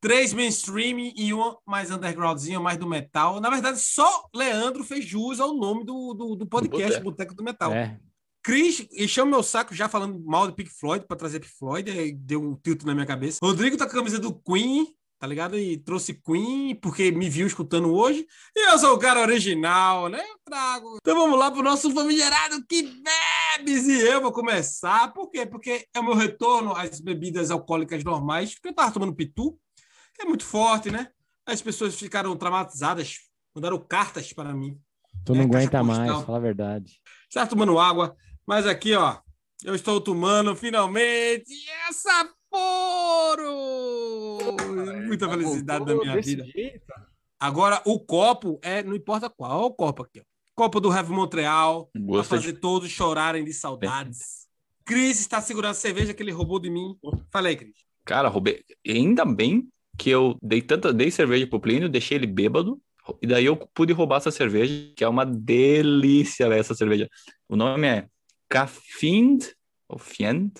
três 0.00 0.32
mainstream 0.32 1.12
e 1.14 1.32
uma 1.32 1.58
mais 1.66 1.90
undergroundzinha, 1.90 2.58
mais 2.58 2.78
do 2.78 2.86
metal. 2.86 3.40
Na 3.40 3.50
verdade, 3.50 3.78
só 3.80 4.28
Leandro 4.34 4.84
fez 4.84 5.04
jus 5.04 5.40
ao 5.40 5.54
nome 5.54 5.84
do, 5.84 6.14
do, 6.14 6.36
do 6.36 6.46
podcast, 6.46 7.00
Boteco. 7.00 7.04
Boteco 7.04 7.34
do 7.34 7.44
Metal. 7.44 7.72
É. 7.72 7.98
Cris 8.42 8.86
encheu 8.92 9.24
meu 9.24 9.42
saco 9.42 9.74
já 9.74 9.88
falando 9.88 10.20
mal 10.24 10.48
do 10.48 10.54
Pink 10.54 10.70
Floyd 10.70 11.06
pra 11.06 11.16
trazer 11.16 11.38
Pink 11.38 11.54
Floyd, 11.56 11.88
aí 11.90 12.12
deu 12.12 12.42
um 12.42 12.56
tilt 12.56 12.82
na 12.82 12.92
minha 12.92 13.06
cabeça. 13.06 13.38
Rodrigo 13.40 13.76
tá 13.76 13.84
com 13.84 13.92
a 13.92 13.94
camisa 13.94 14.18
do 14.18 14.34
Queen, 14.34 14.88
tá 15.16 15.28
ligado? 15.28 15.56
E 15.56 15.76
trouxe 15.76 16.12
Queen 16.14 16.74
porque 16.74 17.12
me 17.12 17.30
viu 17.30 17.46
escutando 17.46 17.94
hoje. 17.94 18.26
E 18.56 18.72
eu 18.72 18.78
sou 18.80 18.94
o 18.94 18.98
cara 18.98 19.20
original, 19.20 20.08
né? 20.08 20.20
Eu 20.20 20.36
trago. 20.44 20.96
Então 21.00 21.14
vamos 21.14 21.38
lá 21.38 21.52
pro 21.52 21.62
nosso 21.62 21.92
famigerado 21.92 22.64
que 22.66 22.82
bebes 22.82 23.21
e 23.86 24.00
eu 24.00 24.20
vou 24.20 24.32
começar. 24.32 25.12
Por 25.12 25.30
quê? 25.30 25.46
Porque 25.46 25.86
é 25.94 26.00
o 26.00 26.04
meu 26.04 26.14
retorno 26.14 26.72
às 26.74 27.00
bebidas 27.00 27.50
alcoólicas 27.50 28.02
normais, 28.04 28.54
porque 28.54 28.68
eu 28.68 28.74
tava 28.74 28.92
tomando 28.92 29.14
pitu, 29.14 29.58
que 30.14 30.22
é 30.22 30.24
muito 30.24 30.44
forte, 30.44 30.90
né? 30.90 31.08
As 31.46 31.60
pessoas 31.60 31.94
ficaram 31.94 32.36
traumatizadas, 32.36 33.18
mandaram 33.54 33.78
cartas 33.78 34.32
para 34.32 34.54
mim. 34.54 34.78
Tu 35.24 35.34
É, 35.34 35.38
não 35.38 35.48
caixa 35.48 35.68
aguenta 35.68 35.82
mais, 35.84 36.22
fala 36.24 36.38
a 36.38 36.40
verdade. 36.40 37.00
Está 37.28 37.46
tomando 37.46 37.78
água, 37.78 38.16
mas 38.46 38.66
aqui, 38.66 38.94
ó, 38.94 39.18
eu 39.64 39.74
estou 39.74 40.00
tomando 40.00 40.54
finalmente 40.56 41.52
essa! 41.88 42.30
Muita 45.06 45.28
felicidade 45.28 45.84
da 45.84 45.94
minha 45.94 46.20
vida. 46.20 46.44
Agora, 47.40 47.82
o 47.84 47.98
copo 47.98 48.60
é, 48.62 48.82
não 48.82 48.94
importa 48.94 49.28
qual, 49.28 49.58
olha 49.58 49.66
o 49.66 49.74
copo 49.74 50.02
aqui, 50.02 50.20
ó. 50.20 50.31
Copo 50.54 50.80
do 50.80 50.92
Heavy 50.92 51.12
Montreal, 51.12 51.86
para 51.92 52.02
Gosto 52.02 52.22
de 52.22 52.28
fazer 52.28 52.52
todos 52.60 52.90
chorarem 52.90 53.44
de 53.44 53.52
saudades. 53.52 54.46
Cris 54.84 55.20
está 55.20 55.40
segurando 55.40 55.72
a 55.72 55.74
cerveja 55.74 56.12
que 56.12 56.22
ele 56.22 56.32
roubou 56.32 56.58
de 56.58 56.68
mim. 56.68 56.96
Falei, 57.30 57.56
Cris. 57.56 57.74
Cara, 58.04 58.28
roubei. 58.28 58.64
Ainda 58.86 59.24
bem 59.24 59.68
que 59.98 60.10
eu 60.10 60.36
dei 60.42 60.60
tanta, 60.60 60.92
dei 60.92 61.10
cerveja 61.10 61.46
pro 61.46 61.60
Plínio, 61.60 61.88
deixei 61.88 62.16
ele 62.16 62.26
bêbado, 62.26 62.80
e 63.20 63.26
daí 63.26 63.44
eu 63.44 63.56
pude 63.56 63.92
roubar 63.92 64.18
essa 64.18 64.30
cerveja, 64.30 64.92
que 64.96 65.04
é 65.04 65.08
uma 65.08 65.24
delícia 65.24 66.48
véio, 66.48 66.60
essa 66.60 66.74
cerveja. 66.74 67.08
O 67.48 67.56
nome 67.56 67.86
é 67.86 68.06
Cafind, 68.48 69.44
ou 69.88 69.98
Fiend, 69.98 70.52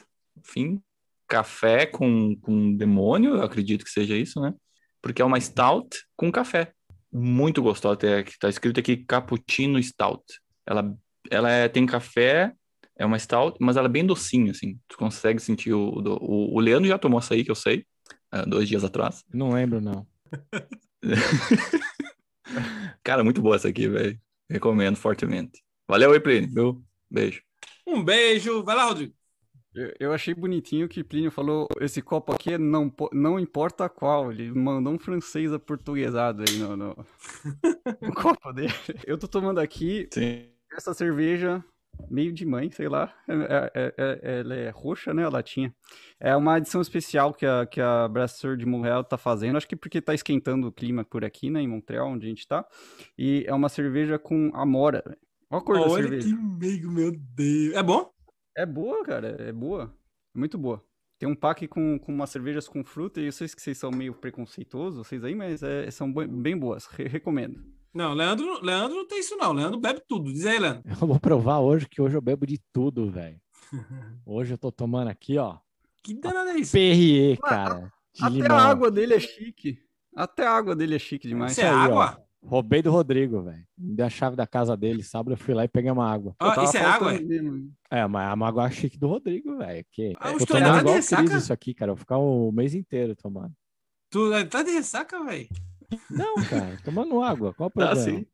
Fiend, 0.42 0.80
café 1.28 1.86
com, 1.86 2.36
com 2.36 2.76
demônio, 2.76 3.36
eu 3.36 3.42
acredito 3.42 3.84
que 3.84 3.90
seja 3.90 4.16
isso, 4.16 4.40
né? 4.40 4.52
Porque 5.00 5.22
é 5.22 5.24
uma 5.24 5.40
stout 5.40 6.04
com 6.16 6.30
café. 6.30 6.72
Muito 7.12 7.62
gostosa. 7.62 7.96
Tem- 7.96 8.24
que 8.24 8.38
Tá 8.38 8.48
escrito 8.48 8.80
aqui 8.80 8.96
Cappuccino 8.96 9.82
Stout. 9.82 10.22
Ela, 10.66 10.94
ela 11.30 11.50
é- 11.50 11.68
tem 11.68 11.86
café, 11.86 12.52
é 12.96 13.04
uma 13.06 13.18
stout, 13.18 13.56
mas 13.60 13.76
ela 13.76 13.86
é 13.88 13.90
bem 13.90 14.04
docinha, 14.06 14.50
assim. 14.52 14.78
Tu 14.88 14.96
consegue 14.96 15.40
sentir 15.40 15.72
o... 15.72 15.88
O, 16.20 16.56
o 16.56 16.60
Leandro 16.60 16.88
já 16.88 16.98
tomou 16.98 17.18
açaí, 17.18 17.44
que 17.44 17.50
eu 17.50 17.54
sei, 17.54 17.84
dois 18.46 18.68
dias 18.68 18.84
atrás. 18.84 19.24
Não 19.32 19.52
lembro, 19.52 19.80
não. 19.80 20.06
Cara, 23.02 23.24
muito 23.24 23.42
boa 23.42 23.56
essa 23.56 23.68
aqui, 23.68 23.88
velho. 23.88 24.18
Recomendo 24.50 24.96
fortemente. 24.96 25.62
Valeu 25.88 26.12
aí, 26.12 26.20
Plínio, 26.20 26.50
viu? 26.52 26.84
Beijo. 27.10 27.42
Um 27.86 28.02
beijo. 28.04 28.62
Vai 28.62 28.76
lá, 28.76 28.84
Rodrigo. 28.84 29.14
Eu, 29.98 30.12
achei 30.12 30.34
bonitinho 30.34 30.88
que 30.88 31.02
Plínio 31.02 31.30
falou: 31.30 31.66
esse 31.80 32.02
copo 32.02 32.32
aqui 32.32 32.54
é 32.54 32.58
não, 32.58 32.92
não 33.12 33.38
importa 33.40 33.88
qual. 33.88 34.30
Ele 34.30 34.52
mandou 34.52 34.92
um 34.92 34.98
francês 34.98 35.52
aportuguesado 35.52 36.44
aí 36.46 36.58
no, 36.58 36.76
no, 36.76 36.96
no 38.02 38.14
copo 38.14 38.52
dele. 38.52 38.72
Eu 39.06 39.16
tô 39.16 39.26
tomando 39.26 39.58
aqui 39.58 40.08
Sim. 40.12 40.46
essa 40.76 40.92
cerveja 40.92 41.64
meio 42.10 42.32
de 42.32 42.44
mãe, 42.44 42.70
sei 42.70 42.88
lá. 42.88 43.14
É- 43.28 43.70
é- 43.74 43.94
é- 43.96 44.40
ela 44.40 44.54
é 44.54 44.70
roxa, 44.70 45.14
né? 45.14 45.24
A 45.24 45.28
latinha. 45.30 45.74
É 46.20 46.36
uma 46.36 46.58
edição 46.58 46.80
especial 46.80 47.32
que 47.32 47.46
a, 47.46 47.64
que 47.66 47.80
a 47.80 48.08
Brasseur 48.08 48.56
de 48.56 48.66
Montreal 48.66 49.04
tá 49.04 49.16
fazendo. 49.16 49.56
Acho 49.56 49.68
que 49.68 49.76
porque 49.76 50.00
tá 50.02 50.14
esquentando 50.14 50.66
o 50.68 50.72
clima 50.72 51.04
por 51.04 51.24
aqui, 51.24 51.50
né? 51.50 51.60
Em 51.60 51.68
Montreal, 51.68 52.08
onde 52.08 52.26
a 52.26 52.28
gente 52.28 52.46
tá. 52.46 52.66
E 53.16 53.44
é 53.46 53.54
uma 53.54 53.68
cerveja 53.68 54.18
com 54.18 54.50
amora. 54.54 55.02
Olha 55.50 55.60
a 55.62 55.64
cor 55.64 55.76
da 55.76 55.82
Olha 55.82 56.02
cerveja. 56.02 56.28
que 56.28 56.34
meigo, 56.34 56.90
meu 56.90 57.12
Deus. 57.12 57.74
É 57.74 57.82
bom? 57.82 58.10
É 58.56 58.66
boa, 58.66 59.04
cara, 59.04 59.28
é 59.40 59.52
boa. 59.52 59.94
É 60.34 60.38
muito 60.38 60.56
boa. 60.58 60.84
Tem 61.18 61.28
um 61.28 61.34
pack 61.36 61.68
com, 61.68 61.98
com 61.98 62.12
umas 62.12 62.30
cervejas 62.30 62.66
com 62.66 62.82
fruta, 62.84 63.20
e 63.20 63.26
eu 63.26 63.32
sei 63.32 63.46
que 63.48 63.60
vocês 63.62 63.78
são 63.78 63.90
meio 63.90 64.12
preconceituosos, 64.14 65.06
vocês 65.06 65.22
aí, 65.22 65.34
mas 65.34 65.62
é- 65.62 65.90
são 65.90 66.12
bem, 66.12 66.56
boas, 66.58 66.86
re- 66.86 67.06
recomendo. 67.06 67.62
Não, 67.94 68.12
Leandro, 68.14 68.64
Leandro 68.64 68.96
não 68.96 69.06
tem 69.06 69.20
isso, 69.20 69.36
não. 69.36 69.52
Leandro 69.52 69.78
bebe 69.78 70.02
tudo. 70.08 70.32
Diz 70.32 70.46
aí, 70.46 70.58
Leandro. 70.58 70.82
Eu 70.90 71.06
vou 71.06 71.20
provar 71.20 71.60
hoje 71.60 71.86
que 71.88 72.00
hoje 72.00 72.16
eu 72.16 72.22
bebo 72.22 72.46
de 72.46 72.58
tudo, 72.72 73.10
velho. 73.10 73.38
Hoje 74.26 74.52
eu 74.54 74.58
tô 74.58 74.70
tomando 74.72 75.08
aqui, 75.08 75.38
ó, 75.38 75.58
Que 76.02 76.12
danada 76.14 76.50
é 76.52 76.56
isso? 76.58 76.72
Perrier, 76.72 77.38
cara. 77.38 77.92
De 78.14 78.22
Até 78.24 78.30
limão. 78.34 78.56
a 78.58 78.62
água 78.64 78.90
dele 78.90 79.14
é 79.14 79.20
chique. 79.20 79.78
Até 80.14 80.46
a 80.46 80.52
água 80.52 80.74
dele 80.76 80.96
é 80.96 80.98
chique 80.98 81.26
demais. 81.28 81.52
Isso 81.52 81.60
é 81.62 81.68
aí, 81.70 81.90
ó. 81.90 82.16
Roubei 82.44 82.82
do 82.82 82.90
Rodrigo, 82.90 83.42
velho. 83.42 83.64
Me 83.78 83.94
deu 83.94 84.06
a 84.06 84.10
chave 84.10 84.34
da 84.36 84.46
casa 84.46 84.76
dele, 84.76 85.02
sábado 85.02 85.32
eu 85.32 85.36
fui 85.36 85.54
lá 85.54 85.64
e 85.64 85.68
peguei 85.68 85.90
uma 85.90 86.10
água. 86.10 86.34
Tava 86.38 86.64
isso 86.64 86.76
é 86.76 86.80
água? 86.84 87.14
é? 87.14 87.20
mesmo. 87.20 87.72
É, 87.90 88.06
mas 88.06 88.30
é 88.30 88.34
uma 88.34 88.48
água 88.48 88.68
chique 88.70 88.98
do 88.98 89.06
Rodrigo, 89.06 89.56
velho. 89.58 89.86
Que... 89.92 90.12
Ah, 90.18 90.30
eu 90.30 90.36
o 90.36 90.38
tô 90.40 90.46
tomando 90.46 90.64
tá 90.64 90.72
de 90.72 90.78
igual 90.80 90.92
o 90.94 90.96
ressaca? 90.96 91.22
Cris 91.24 91.42
isso 91.44 91.52
aqui, 91.52 91.72
cara. 91.74 91.90
Eu 91.92 91.94
vou 91.94 92.00
ficar 92.00 92.18
o 92.18 92.50
mês 92.50 92.74
inteiro 92.74 93.14
tomando. 93.14 93.52
Tu 94.10 94.30
tá 94.48 94.62
de 94.62 94.72
ressaca, 94.72 95.24
velho? 95.24 95.48
Não, 96.10 96.34
cara, 96.48 96.78
tomando 96.84 97.22
água. 97.22 97.54
Qual 97.54 97.68
o 97.68 97.70
Tá 97.70 97.88
problema? 97.94 98.18
sim. 98.18 98.26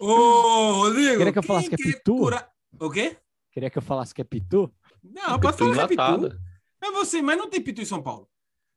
Ô, 0.00 0.72
Rodrigo. 0.82 1.18
Queria 1.18 1.32
que 1.32 1.38
eu 1.38 1.42
falasse 1.42 1.68
que 1.68 1.74
é 1.74 1.78
pitu? 1.78 2.16
curar- 2.16 2.50
O 2.80 2.90
quê? 2.90 3.16
Queria 3.52 3.70
que 3.70 3.78
eu 3.78 3.82
falasse 3.82 4.14
que 4.14 4.20
é 4.20 4.24
pitu? 4.24 4.72
Não, 5.02 5.38
pode 5.38 5.56
falar 5.58 5.74
que 5.86 5.94
é 5.94 5.96
pitu. 5.96 6.40
É 6.82 6.90
você, 6.90 7.22
mas 7.22 7.38
não 7.38 7.48
tem 7.48 7.60
pitu 7.62 7.82
em 7.82 7.84
São 7.86 8.02
Paulo. 8.02 8.28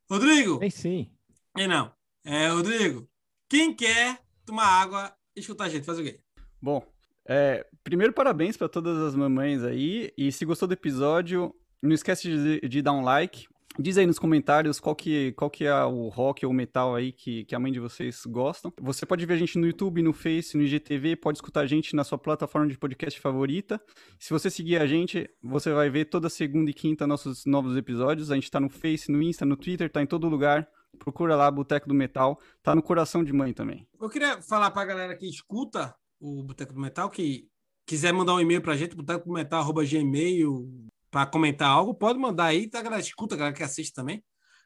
Rodrigo. 0.09 0.59
Tem 0.59 0.69
sim. 0.69 1.09
É 1.57 1.67
não. 1.67 1.91
É, 2.23 2.47
Rodrigo. 2.49 3.07
Quem 3.49 3.73
quer 3.73 4.19
tomar 4.47 4.65
água 4.65 5.13
e 5.35 5.39
escutar 5.41 5.65
a 5.65 5.69
gente, 5.69 5.85
faz 5.85 5.99
o 5.99 6.03
quê? 6.03 6.19
Bom, 6.59 6.83
é, 7.27 7.67
primeiro 7.83 8.13
parabéns 8.13 8.57
para 8.57 8.69
todas 8.69 8.97
as 8.97 9.15
mamães 9.15 9.63
aí, 9.63 10.11
e 10.17 10.31
se 10.31 10.45
gostou 10.45 10.67
do 10.67 10.73
episódio, 10.73 11.53
não 11.81 11.93
esquece 11.93 12.27
de, 12.27 12.67
de 12.67 12.81
dar 12.81 12.93
um 12.93 13.03
like. 13.03 13.45
Diz 13.79 13.95
aí 13.95 14.07
nos 14.07 14.17
comentários 14.17 14.79
qual 14.79 14.95
que, 14.95 15.33
qual 15.33 15.51
que 15.51 15.65
é 15.65 15.83
o 15.83 16.07
rock 16.07 16.43
ou 16.43 16.51
metal 16.51 16.95
aí 16.95 17.11
que, 17.11 17.45
que 17.45 17.53
a 17.53 17.59
mãe 17.59 17.71
de 17.71 17.79
vocês 17.79 18.23
gostam. 18.25 18.73
Você 18.81 19.05
pode 19.05 19.23
ver 19.23 19.35
a 19.35 19.37
gente 19.37 19.59
no 19.59 19.67
YouTube, 19.67 20.01
no 20.01 20.13
Face, 20.13 20.57
no 20.57 20.63
IGTV, 20.63 21.15
pode 21.17 21.37
escutar 21.37 21.61
a 21.61 21.67
gente 21.67 21.95
na 21.95 22.03
sua 22.03 22.17
plataforma 22.17 22.67
de 22.67 22.77
podcast 22.77 23.19
favorita. 23.19 23.79
Se 24.17 24.31
você 24.31 24.49
seguir 24.49 24.81
a 24.81 24.87
gente, 24.87 25.29
você 25.43 25.71
vai 25.71 25.91
ver 25.91 26.05
toda 26.05 26.27
segunda 26.27 26.71
e 26.71 26.73
quinta 26.73 27.05
nossos 27.05 27.45
novos 27.45 27.77
episódios. 27.77 28.31
A 28.31 28.35
gente 28.35 28.49
tá 28.49 28.59
no 28.59 28.69
Face, 28.69 29.11
no 29.11 29.21
Insta, 29.21 29.45
no 29.45 29.55
Twitter, 29.55 29.91
tá 29.91 30.01
em 30.01 30.07
todo 30.07 30.27
lugar. 30.27 30.67
Procura 30.97 31.35
lá, 31.35 31.49
Boteco 31.49 31.87
do 31.87 31.93
Metal. 31.93 32.39
Tá 32.61 32.75
no 32.75 32.81
coração 32.81 33.23
de 33.23 33.31
mãe 33.31 33.53
também. 33.53 33.87
Eu 33.99 34.09
queria 34.09 34.41
falar 34.41 34.71
pra 34.71 34.85
galera 34.85 35.15
que 35.15 35.27
escuta 35.27 35.95
o 36.19 36.43
Boteco 36.43 36.73
do 36.73 36.79
Metal, 36.79 37.09
que 37.09 37.47
quiser 37.85 38.11
mandar 38.11 38.33
um 38.33 38.39
e-mail 38.39 38.61
pra 38.61 38.75
gente, 38.75 38.95
botecodometal.gmail, 38.95 40.69
pra 41.09 41.25
comentar 41.25 41.69
algo, 41.69 41.93
pode 41.93 42.19
mandar 42.19 42.45
aí, 42.45 42.67
tá? 42.67 42.79
A 42.79 42.83
galera 42.83 43.01
escuta, 43.01 43.35
a 43.35 43.37
galera 43.37 43.55
que 43.55 43.63
assiste 43.63 43.93
também. 43.93 44.23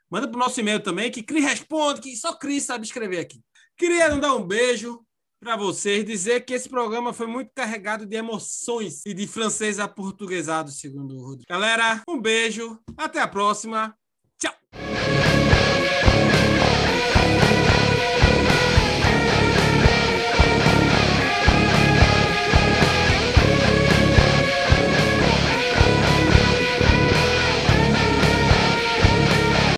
Manda 0.10 0.28
pro 0.28 0.40
nosso 0.40 0.60
e-mail 0.60 0.82
também, 0.82 1.12
que 1.12 1.24
Cris 1.24 1.46
responde, 1.46 2.02
que 2.02 2.16
só 2.16 2.34
Cris 2.34 2.64
sabe 2.64 2.86
escrever 2.86 3.20
aqui. 3.20 3.40
Queria 3.78 4.10
mandar 4.10 4.36
um 4.36 4.46
beijo 4.46 5.06
para 5.40 5.56
vocês, 5.56 6.06
dizer 6.06 6.46
que 6.46 6.54
esse 6.54 6.70
programa 6.70 7.14
foi 7.14 7.28
muito 7.28 7.52
carregado 7.56 8.06
de 8.06 8.16
emoções 8.16 9.06
e 9.06 9.14
de 9.14 9.26
francês 9.26 9.80
aportuguesado, 9.80 10.70
segundo 10.70 11.16
o 11.16 11.24
Rodrigo. 11.24 11.46
Galera, 11.50 12.04
um 12.08 12.20
beijo, 12.20 12.80
até 12.98 13.20
a 13.20 13.28
próxima 13.28 13.96